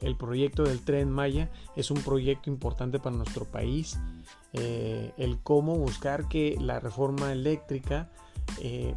el 0.00 0.16
proyecto 0.16 0.64
del 0.64 0.80
tren 0.80 1.10
Maya 1.10 1.50
es 1.76 1.90
un 1.90 2.00
proyecto 2.02 2.50
importante 2.50 2.98
para 2.98 3.16
nuestro 3.16 3.44
país. 3.44 3.98
Eh, 4.52 5.12
el 5.16 5.38
cómo 5.38 5.76
buscar 5.76 6.28
que 6.28 6.56
la 6.60 6.80
reforma 6.80 7.32
eléctrica 7.32 8.10
eh, 8.60 8.94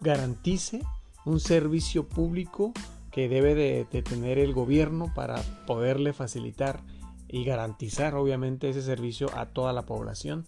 garantice 0.00 0.82
un 1.24 1.40
servicio 1.40 2.08
público 2.08 2.72
que 3.10 3.28
debe 3.28 3.54
de, 3.54 3.84
tener 4.02 4.38
el 4.38 4.52
gobierno 4.52 5.12
para 5.14 5.40
poderle 5.66 6.12
facilitar 6.12 6.80
y 7.28 7.44
garantizar 7.44 8.14
obviamente 8.14 8.68
ese 8.68 8.82
servicio 8.82 9.30
a 9.36 9.46
toda 9.46 9.72
la 9.72 9.82
población 9.82 10.46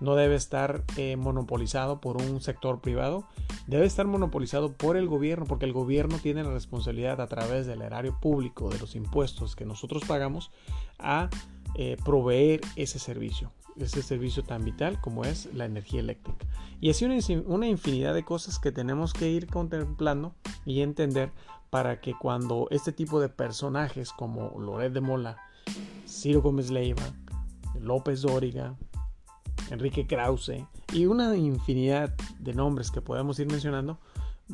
no 0.00 0.14
debe 0.14 0.34
estar 0.34 0.84
eh, 0.96 1.16
monopolizado 1.16 2.00
por 2.00 2.20
un 2.20 2.40
sector 2.40 2.80
privado, 2.80 3.26
debe 3.66 3.86
estar 3.86 4.06
monopolizado 4.06 4.72
por 4.72 4.96
el 4.96 5.06
gobierno, 5.08 5.46
porque 5.46 5.64
el 5.64 5.72
gobierno 5.72 6.18
tiene 6.18 6.44
la 6.44 6.52
responsabilidad 6.52 7.20
a 7.20 7.26
través 7.26 7.66
del 7.66 7.82
erario 7.82 8.18
público, 8.20 8.68
de 8.68 8.78
los 8.78 8.94
impuestos 8.94 9.56
que 9.56 9.64
nosotros 9.64 10.04
pagamos, 10.06 10.50
a 10.98 11.28
eh, 11.76 11.96
proveer 12.04 12.60
ese 12.76 12.98
servicio, 12.98 13.50
ese 13.76 14.02
servicio 14.02 14.44
tan 14.44 14.64
vital 14.64 15.00
como 15.00 15.24
es 15.24 15.52
la 15.54 15.64
energía 15.64 16.00
eléctrica. 16.00 16.46
Y 16.80 16.90
así 16.90 17.04
una, 17.04 17.16
una 17.46 17.66
infinidad 17.66 18.14
de 18.14 18.24
cosas 18.24 18.58
que 18.58 18.72
tenemos 18.72 19.12
que 19.12 19.30
ir 19.30 19.46
contemplando 19.46 20.34
y 20.64 20.82
entender 20.82 21.32
para 21.70 22.00
que 22.00 22.14
cuando 22.14 22.68
este 22.70 22.92
tipo 22.92 23.20
de 23.20 23.28
personajes 23.28 24.12
como 24.12 24.60
Loret 24.60 24.92
de 24.92 25.00
Mola, 25.00 25.38
Ciro 26.06 26.40
Gómez 26.40 26.70
Leiva, 26.70 27.02
López 27.80 28.22
Dóriga, 28.22 28.76
Enrique 29.70 30.06
Krause 30.06 30.66
y 30.92 31.06
una 31.06 31.36
infinidad 31.36 32.14
de 32.38 32.54
nombres 32.54 32.90
que 32.90 33.00
podemos 33.00 33.38
ir 33.38 33.46
mencionando, 33.46 33.98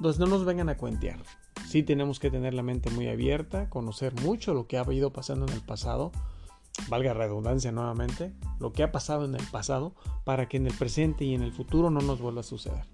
pues 0.00 0.18
no 0.18 0.26
nos 0.26 0.44
vengan 0.44 0.68
a 0.68 0.76
cuentear. 0.76 1.20
Sí 1.66 1.82
tenemos 1.82 2.18
que 2.18 2.30
tener 2.30 2.54
la 2.54 2.62
mente 2.62 2.90
muy 2.90 3.08
abierta, 3.08 3.68
conocer 3.68 4.14
mucho 4.22 4.54
lo 4.54 4.66
que 4.66 4.78
ha 4.78 4.92
ido 4.92 5.12
pasando 5.12 5.46
en 5.46 5.52
el 5.52 5.60
pasado, 5.60 6.12
valga 6.88 7.14
redundancia 7.14 7.72
nuevamente, 7.72 8.32
lo 8.58 8.72
que 8.72 8.82
ha 8.82 8.92
pasado 8.92 9.24
en 9.24 9.34
el 9.34 9.46
pasado 9.50 9.94
para 10.24 10.48
que 10.48 10.56
en 10.56 10.66
el 10.66 10.74
presente 10.74 11.24
y 11.24 11.34
en 11.34 11.42
el 11.42 11.52
futuro 11.52 11.90
no 11.90 12.00
nos 12.00 12.20
vuelva 12.20 12.40
a 12.40 12.44
suceder. 12.44 12.84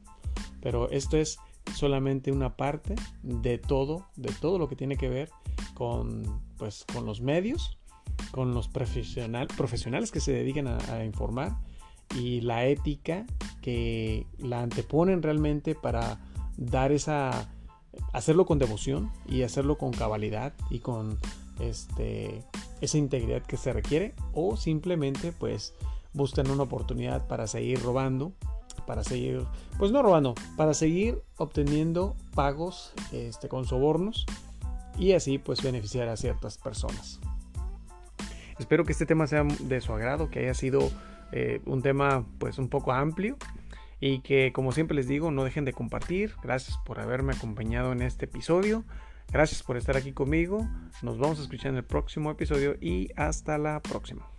Pero 0.60 0.90
esto 0.90 1.16
es 1.16 1.38
solamente 1.74 2.32
una 2.32 2.56
parte 2.56 2.96
de 3.22 3.58
todo, 3.58 4.06
de 4.16 4.32
todo 4.40 4.58
lo 4.58 4.68
que 4.68 4.76
tiene 4.76 4.96
que 4.96 5.08
ver 5.08 5.30
con, 5.74 6.42
pues, 6.58 6.84
con 6.92 7.06
los 7.06 7.20
medios, 7.20 7.78
con 8.30 8.54
los 8.54 8.68
profesional, 8.68 9.46
profesionales 9.56 10.10
que 10.10 10.20
se 10.20 10.32
dedican 10.32 10.66
a 10.68 11.04
informar 11.04 11.56
y 12.14 12.40
la 12.40 12.66
ética 12.66 13.26
que 13.62 14.26
la 14.38 14.62
anteponen 14.62 15.22
realmente 15.22 15.74
para 15.74 16.20
dar 16.56 16.92
esa 16.92 17.48
hacerlo 18.12 18.46
con 18.46 18.58
devoción 18.58 19.10
y 19.26 19.42
hacerlo 19.42 19.78
con 19.78 19.92
cabalidad 19.92 20.52
y 20.70 20.80
con 20.80 21.18
este 21.60 22.44
esa 22.80 22.98
integridad 22.98 23.42
que 23.42 23.56
se 23.56 23.72
requiere 23.72 24.14
o 24.32 24.56
simplemente 24.56 25.32
pues 25.32 25.74
buscan 26.12 26.50
una 26.50 26.64
oportunidad 26.64 27.26
para 27.26 27.46
seguir 27.46 27.82
robando 27.82 28.32
para 28.86 29.02
seguir 29.02 29.44
pues 29.78 29.90
no 29.90 30.02
robando 30.02 30.34
para 30.56 30.74
seguir 30.74 31.22
obteniendo 31.38 32.14
pagos 32.34 32.92
este, 33.12 33.48
con 33.48 33.64
sobornos 33.64 34.26
y 34.98 35.12
así 35.12 35.38
pues 35.38 35.62
beneficiar 35.62 36.08
a 36.08 36.16
ciertas 36.16 36.58
personas. 36.58 37.20
Espero 38.58 38.84
que 38.84 38.92
este 38.92 39.04
tema 39.04 39.26
sea 39.26 39.44
de 39.44 39.80
su 39.80 39.92
agrado 39.92 40.30
que 40.30 40.40
haya 40.40 40.54
sido 40.54 40.90
eh, 41.32 41.60
un 41.64 41.82
tema 41.82 42.26
pues 42.38 42.58
un 42.58 42.68
poco 42.68 42.92
amplio 42.92 43.36
y 44.00 44.20
que 44.20 44.52
como 44.52 44.72
siempre 44.72 44.94
les 44.94 45.08
digo 45.08 45.30
no 45.30 45.44
dejen 45.44 45.64
de 45.64 45.72
compartir. 45.72 46.34
Gracias 46.42 46.78
por 46.84 47.00
haberme 47.00 47.34
acompañado 47.34 47.92
en 47.92 48.02
este 48.02 48.26
episodio. 48.26 48.84
Gracias 49.32 49.62
por 49.62 49.76
estar 49.76 49.96
aquí 49.96 50.12
conmigo. 50.12 50.68
Nos 51.02 51.18
vamos 51.18 51.38
a 51.38 51.42
escuchar 51.42 51.72
en 51.72 51.78
el 51.78 51.84
próximo 51.84 52.30
episodio 52.30 52.76
y 52.80 53.10
hasta 53.16 53.58
la 53.58 53.80
próxima. 53.80 54.35